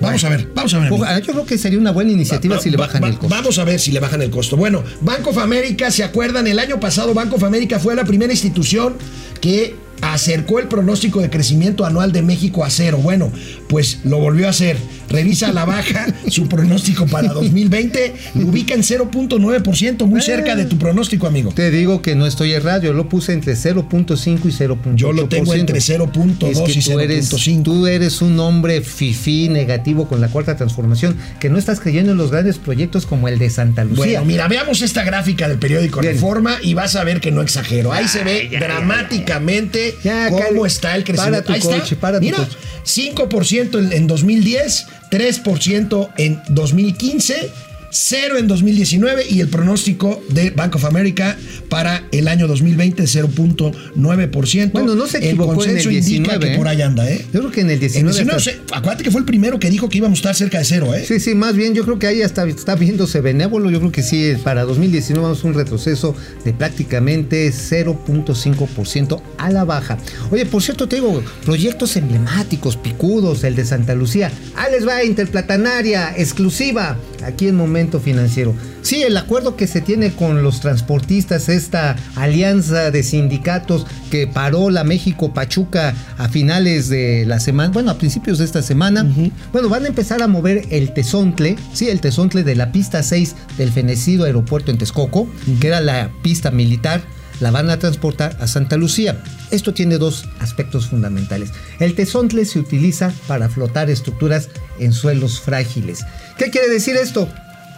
Vamos 0.00 0.22
a 0.24 0.28
ver, 0.28 0.48
vamos 0.54 0.74
a 0.74 0.78
ver. 0.80 0.88
amigo. 0.88 1.04
Yo 1.24 1.32
creo 1.32 1.46
que 1.46 1.56
sería 1.56 1.78
una 1.78 1.92
buena 1.92 2.10
iniciativa 2.12 2.56
Va- 2.56 2.62
si 2.62 2.68
le 2.68 2.76
bajan 2.76 3.02
va- 3.02 3.08
el 3.08 3.14
costo. 3.14 3.28
Vamos 3.34 3.58
a 3.58 3.64
ver 3.64 3.80
si 3.80 3.90
le 3.92 4.00
bajan 4.00 4.20
el 4.20 4.30
costo. 4.30 4.56
Bueno, 4.56 4.82
Banco 5.00 5.30
of 5.30 5.38
America, 5.38 5.90
¿se 5.90 6.04
acuerdan? 6.04 6.46
El 6.46 6.58
año 6.58 6.78
pasado 6.78 7.14
Banco 7.14 7.36
of 7.36 7.44
America 7.44 7.78
fue 7.78 7.94
la 7.94 8.04
primera 8.04 8.32
institución 8.32 8.94
que 9.40 9.74
acercó 10.02 10.58
el 10.58 10.68
pronóstico 10.68 11.20
de 11.20 11.30
crecimiento 11.30 11.84
anual 11.84 12.12
de 12.12 12.22
México 12.22 12.64
a 12.64 12.70
cero. 12.70 12.98
Bueno, 13.02 13.30
pues 13.68 14.00
lo 14.04 14.18
volvió 14.18 14.46
a 14.46 14.50
hacer. 14.50 14.76
Revisa 15.08 15.48
a 15.48 15.52
la 15.52 15.64
baja 15.64 16.06
su 16.28 16.48
pronóstico 16.48 17.06
para 17.06 17.32
2020. 17.32 18.14
Lo 18.36 18.46
ubica 18.46 18.74
en 18.74 18.82
0.9%, 18.82 20.06
muy 20.06 20.22
cerca 20.22 20.56
de 20.56 20.64
tu 20.64 20.78
pronóstico, 20.78 21.26
amigo. 21.26 21.52
Te 21.52 21.70
digo 21.70 22.02
que 22.02 22.14
no 22.14 22.26
estoy 22.26 22.52
errado, 22.52 22.82
yo 22.82 22.92
lo 22.92 23.08
puse 23.08 23.32
entre 23.32 23.54
0.5 23.54 24.40
y 24.44 24.48
0.8%. 24.48 24.94
Yo 24.94 25.12
lo 25.12 25.28
tengo 25.28 25.54
entre 25.54 25.78
0.2 25.78 26.48
Es 26.48 26.60
que 26.60 26.72
y 26.72 26.82
tú 26.82 27.00
eres, 27.00 27.32
0.5. 27.32 27.62
tú 27.62 27.86
eres 27.86 28.22
un 28.22 28.38
hombre 28.40 28.80
fifí 28.80 29.48
negativo 29.48 30.08
con 30.08 30.20
la 30.20 30.28
cuarta 30.28 30.56
transformación, 30.56 31.16
que 31.38 31.50
no 31.50 31.58
estás 31.58 31.80
creyendo 31.80 32.12
en 32.12 32.18
los 32.18 32.30
grandes 32.30 32.58
proyectos 32.58 33.06
como 33.06 33.28
el 33.28 33.38
de 33.38 33.50
Santa 33.50 33.84
Lucía. 33.84 34.04
Bueno, 34.04 34.24
mira, 34.24 34.48
veamos 34.48 34.82
esta 34.82 35.04
gráfica 35.04 35.48
del 35.48 35.58
periódico 35.58 36.00
Bien. 36.00 36.14
Reforma 36.14 36.56
y 36.62 36.74
vas 36.74 36.96
a 36.96 37.04
ver 37.04 37.20
que 37.20 37.30
no 37.30 37.42
exagero. 37.42 37.92
Ahí 37.92 38.08
se 38.08 38.24
ve 38.24 38.48
dramáticamente 38.58 39.83
Ya, 40.02 40.30
cómo 40.30 40.66
está 40.66 40.94
el 40.96 41.04
para 41.04 41.16
crecimiento. 41.16 41.46
tu 41.46 41.52
Ahí 41.52 41.58
está. 41.60 41.78
coche, 41.80 41.96
para 41.96 42.18
tu 42.18 42.24
mira, 42.24 42.38
coche. 42.38 42.56
5% 42.84 43.78
en, 43.78 43.92
en 43.92 44.06
2010, 44.06 44.86
3% 45.10 46.10
en 46.16 46.42
2015. 46.48 47.50
Cero 47.96 48.38
en 48.38 48.48
2019 48.48 49.26
y 49.30 49.38
el 49.40 49.46
pronóstico 49.48 50.20
de 50.30 50.50
Bank 50.50 50.74
of 50.74 50.84
America 50.84 51.36
para 51.68 52.08
el 52.10 52.26
año 52.26 52.48
2020 52.48 53.04
0.9%. 53.04 54.72
Bueno, 54.72 54.96
no 54.96 55.06
se 55.06 55.18
equivocó 55.18 55.52
El 55.52 55.56
consenso 55.58 55.90
en 55.90 55.96
el 55.96 56.02
indica 56.02 56.32
19, 56.32 56.50
que 56.50 56.56
por 56.58 56.66
ahí 56.66 56.82
anda, 56.82 57.08
¿eh? 57.08 57.24
Yo 57.32 57.38
creo 57.40 57.52
que 57.52 57.60
en 57.60 57.68
el 57.68 57.74
En 57.74 57.80
19. 57.80 58.12
19, 58.12 58.36
hasta- 58.38 58.50
se- 58.50 58.58
acuérdate 58.76 59.04
que 59.04 59.10
fue 59.12 59.20
el 59.20 59.24
primero 59.26 59.60
que 59.60 59.70
dijo 59.70 59.88
que 59.88 59.98
íbamos 59.98 60.18
a 60.18 60.20
estar 60.20 60.34
cerca 60.34 60.58
de 60.58 60.64
cero, 60.64 60.92
¿eh? 60.92 61.04
Sí, 61.06 61.20
sí, 61.20 61.36
más 61.36 61.54
bien 61.54 61.72
yo 61.74 61.84
creo 61.84 61.98
que 62.00 62.08
ahí 62.08 62.22
hasta 62.22 62.44
está 62.46 62.74
viéndose 62.74 63.20
benévolo. 63.20 63.70
Yo 63.70 63.78
creo 63.78 63.92
que 63.92 64.02
sí, 64.02 64.32
para 64.42 64.64
2019 64.64 65.22
vamos 65.22 65.44
a 65.44 65.46
un 65.46 65.54
retroceso 65.54 66.16
de 66.44 66.52
prácticamente 66.52 67.48
0.5% 67.52 69.22
a 69.38 69.50
la 69.50 69.64
baja. 69.64 69.98
Oye, 70.32 70.46
por 70.46 70.62
cierto, 70.64 70.88
te 70.88 70.96
digo, 70.96 71.22
proyectos 71.44 71.96
emblemáticos, 71.96 72.76
picudos, 72.76 73.44
el 73.44 73.54
de 73.54 73.64
Santa 73.64 73.94
Lucía. 73.94 74.32
Ah, 74.56 74.66
les 74.68 74.84
va 74.86 75.04
Interplatanaria, 75.04 76.12
exclusiva, 76.16 76.96
aquí 77.24 77.48
en 77.48 77.56
Momento 77.56 78.00
Financiero. 78.00 78.54
Sí, 78.82 79.02
el 79.02 79.16
acuerdo 79.16 79.56
que 79.56 79.66
se 79.66 79.80
tiene 79.80 80.12
con 80.12 80.42
los 80.42 80.60
transportistas, 80.60 81.48
esta 81.48 81.96
alianza 82.16 82.90
de 82.90 83.02
sindicatos 83.02 83.86
que 84.10 84.26
paró 84.26 84.70
la 84.70 84.84
México 84.84 85.32
Pachuca 85.32 85.94
a 86.18 86.28
finales 86.28 86.88
de 86.88 87.24
la 87.26 87.40
semana, 87.40 87.72
bueno, 87.72 87.90
a 87.90 87.98
principios 87.98 88.38
de 88.38 88.44
esta 88.44 88.62
semana. 88.62 89.06
Bueno, 89.52 89.68
van 89.68 89.84
a 89.84 89.88
empezar 89.88 90.22
a 90.22 90.28
mover 90.28 90.66
el 90.70 90.92
tesontle, 90.92 91.56
sí, 91.72 91.88
el 91.88 92.00
tesontle 92.00 92.42
de 92.44 92.54
la 92.54 92.72
pista 92.72 93.02
6 93.02 93.34
del 93.56 93.70
fenecido 93.70 94.24
aeropuerto 94.24 94.70
en 94.70 94.78
Texcoco, 94.78 95.26
que 95.60 95.66
era 95.66 95.80
la 95.80 96.10
pista 96.22 96.50
militar, 96.50 97.02
la 97.44 97.50
van 97.50 97.68
a 97.68 97.78
transportar 97.78 98.34
a 98.40 98.46
Santa 98.46 98.78
Lucía. 98.78 99.18
Esto 99.50 99.74
tiene 99.74 99.98
dos 99.98 100.24
aspectos 100.40 100.86
fundamentales. 100.86 101.50
El 101.78 101.94
tesontle 101.94 102.46
se 102.46 102.58
utiliza 102.58 103.12
para 103.28 103.50
flotar 103.50 103.90
estructuras 103.90 104.48
en 104.80 104.94
suelos 104.94 105.40
frágiles. 105.40 106.06
¿Qué 106.38 106.48
quiere 106.48 106.70
decir 106.70 106.96
esto? 106.96 107.28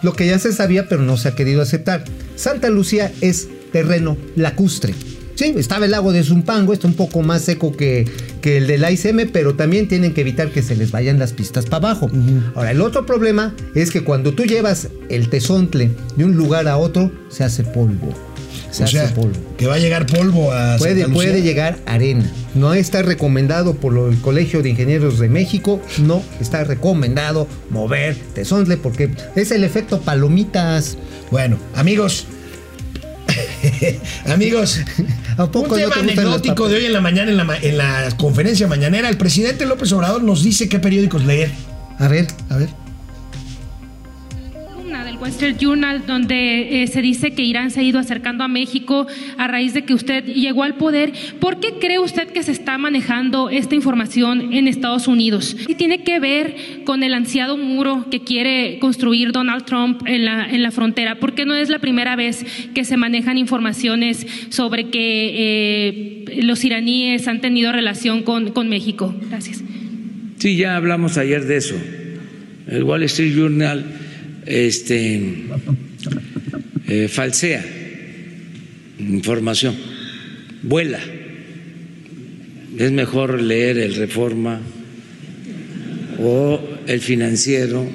Lo 0.03 0.13
que 0.13 0.25
ya 0.25 0.39
se 0.39 0.53
sabía 0.53 0.87
pero 0.87 1.01
no 1.01 1.17
se 1.17 1.27
ha 1.27 1.35
querido 1.35 1.61
aceptar. 1.61 2.05
Santa 2.37 2.69
Lucía 2.69 3.11
es 3.19 3.49
terreno 3.73 4.15
lacustre. 4.37 4.95
Sí, 5.35 5.53
estaba 5.57 5.83
el 5.83 5.91
lago 5.91 6.13
de 6.13 6.23
Zumpango, 6.23 6.71
está 6.71 6.87
un 6.87 6.93
poco 6.93 7.21
más 7.21 7.41
seco 7.41 7.75
que, 7.75 8.09
que 8.41 8.59
el 8.59 8.67
del 8.67 8.89
ICM, 8.89 9.31
pero 9.33 9.55
también 9.55 9.89
tienen 9.89 10.13
que 10.13 10.21
evitar 10.21 10.49
que 10.49 10.63
se 10.63 10.77
les 10.77 10.91
vayan 10.91 11.19
las 11.19 11.33
pistas 11.33 11.65
para 11.65 11.89
abajo. 11.89 12.09
Ahora, 12.55 12.71
el 12.71 12.79
otro 12.79 13.05
problema 13.05 13.53
es 13.75 13.91
que 13.91 14.05
cuando 14.05 14.33
tú 14.33 14.45
llevas 14.45 14.87
el 15.09 15.27
tesontle 15.29 15.91
de 16.15 16.23
un 16.23 16.37
lugar 16.37 16.69
a 16.69 16.77
otro, 16.77 17.11
se 17.29 17.43
hace 17.43 17.65
polvo. 17.65 18.15
Se 18.71 18.83
O 18.83 18.85
hace 18.85 18.97
sea, 18.97 19.13
polvo. 19.13 19.37
que 19.57 19.65
va 19.67 19.75
a 19.75 19.79
llegar 19.79 20.05
polvo 20.05 20.51
a 20.51 20.77
Puede, 20.77 21.01
Santa 21.01 21.13
puede 21.13 21.41
llegar 21.41 21.77
arena. 21.85 22.29
No 22.53 22.73
está 22.73 23.01
recomendado 23.01 23.75
por 23.75 24.11
el 24.11 24.19
Colegio 24.19 24.61
de 24.61 24.69
Ingenieros 24.69 25.19
de 25.19 25.29
México. 25.29 25.81
No 25.99 26.21
está 26.39 26.63
recomendado 26.63 27.47
mover 27.69 28.15
tesontle 28.33 28.77
porque 28.77 29.09
es 29.35 29.51
el 29.51 29.63
efecto 29.63 30.01
palomitas. 30.01 30.97
Bueno, 31.31 31.57
amigos. 31.75 32.27
amigos, 34.25 34.79
¿A 35.37 35.51
poco 35.51 35.75
un 35.75 35.81
tema 35.81 35.95
anecdótico 35.99 36.69
de 36.69 36.77
hoy 36.77 36.85
en 36.85 36.93
la 36.93 37.01
mañana 37.01 37.31
en 37.31 37.37
la, 37.37 37.57
en 37.57 37.77
la 37.77 38.09
conferencia 38.17 38.67
mañanera. 38.67 39.09
El 39.09 39.17
presidente 39.17 39.65
López 39.65 39.91
Obrador 39.91 40.23
nos 40.23 40.43
dice 40.43 40.69
qué 40.69 40.79
periódicos 40.79 41.25
leer. 41.25 41.51
A 41.99 42.07
ver, 42.07 42.27
A 42.49 42.57
ver. 42.57 42.69
Wall 45.27 45.33
Street 45.33 45.57
Journal 45.59 46.05
donde 46.07 46.83
eh, 46.83 46.87
se 46.87 47.01
dice 47.01 47.31
que 47.31 47.43
Irán 47.43 47.69
se 47.69 47.81
ha 47.81 47.83
ido 47.83 47.99
acercando 47.99 48.45
a 48.45 48.47
México 48.47 49.07
a 49.37 49.47
raíz 49.49 49.73
de 49.73 49.83
que 49.83 49.93
usted 49.93 50.23
llegó 50.23 50.63
al 50.63 50.75
poder. 50.75 51.11
¿Por 51.41 51.59
qué 51.59 51.73
cree 51.81 51.99
usted 51.99 52.29
que 52.29 52.43
se 52.43 52.53
está 52.53 52.77
manejando 52.77 53.49
esta 53.49 53.75
información 53.75 54.53
en 54.53 54.69
Estados 54.69 55.05
Unidos? 55.05 55.57
Y 55.67 55.75
tiene 55.75 56.03
que 56.03 56.21
ver 56.21 56.55
con 56.85 57.03
el 57.03 57.13
ansiado 57.13 57.57
muro 57.57 58.05
que 58.09 58.21
quiere 58.21 58.79
construir 58.79 59.33
Donald 59.33 59.65
Trump 59.65 60.01
en 60.05 60.23
la, 60.23 60.49
en 60.49 60.63
la 60.63 60.71
frontera, 60.71 61.19
porque 61.19 61.43
no 61.43 61.55
es 61.55 61.67
la 61.67 61.79
primera 61.79 62.15
vez 62.15 62.45
que 62.73 62.85
se 62.85 62.95
manejan 62.95 63.37
informaciones 63.37 64.25
sobre 64.47 64.87
que 64.89 65.33
eh, 66.29 66.41
los 66.41 66.63
iraníes 66.63 67.27
han 67.27 67.41
tenido 67.41 67.73
relación 67.73 68.23
con, 68.23 68.51
con 68.51 68.69
México. 68.69 69.13
Gracias. 69.29 69.61
Sí, 70.37 70.55
ya 70.55 70.77
hablamos 70.77 71.17
ayer 71.17 71.43
de 71.43 71.57
eso. 71.57 71.75
El 72.69 72.83
Wall 72.83 73.03
Street 73.03 73.35
Journal 73.35 74.06
este, 74.47 75.21
eh, 76.87 77.07
falsea 77.07 77.63
información, 78.99 79.75
vuela. 80.63 80.99
Es 82.77 82.91
mejor 82.91 83.41
leer 83.41 83.77
el 83.77 83.95
Reforma 83.95 84.61
o 86.19 86.59
el 86.87 87.01
Financiero 87.01 87.87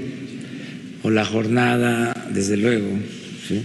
o 1.03 1.11
la 1.11 1.25
Jornada, 1.25 2.29
desde 2.33 2.57
luego, 2.57 2.89
¿sí? 3.49 3.63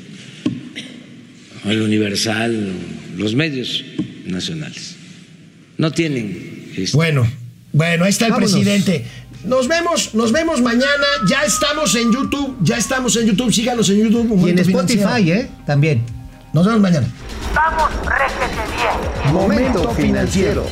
o 1.65 1.69
el 1.69 1.81
Universal, 1.81 2.71
o 3.15 3.19
los 3.19 3.35
medios 3.35 3.83
nacionales. 4.25 4.95
No 5.77 5.91
tienen 5.91 6.71
este, 6.75 6.97
Bueno, 6.97 7.27
bueno, 7.73 8.05
ahí 8.05 8.09
está 8.09 8.25
el 8.25 8.31
Vámonos. 8.31 8.53
presidente. 8.53 9.03
Nos 9.43 9.67
vemos, 9.67 10.13
nos 10.13 10.31
vemos 10.31 10.61
mañana. 10.61 11.05
Ya 11.27 11.43
estamos 11.43 11.95
en 11.95 12.11
YouTube, 12.11 12.57
ya 12.61 12.77
estamos 12.77 13.15
en 13.15 13.27
YouTube. 13.27 13.53
Síganos 13.53 13.89
en 13.89 13.97
YouTube. 13.97 14.27
y 14.29 14.33
en 14.33 14.39
Momento 14.39 14.61
Spotify, 14.61 14.97
Financiero. 14.97 15.41
¿eh? 15.41 15.49
También. 15.65 16.03
Nos 16.53 16.65
vemos 16.65 16.81
mañana. 16.81 17.07
Vamos, 17.53 17.89
réjete 18.05 18.61
bien. 18.75 19.33
Momento 19.33 19.89
financiero. 19.91 20.65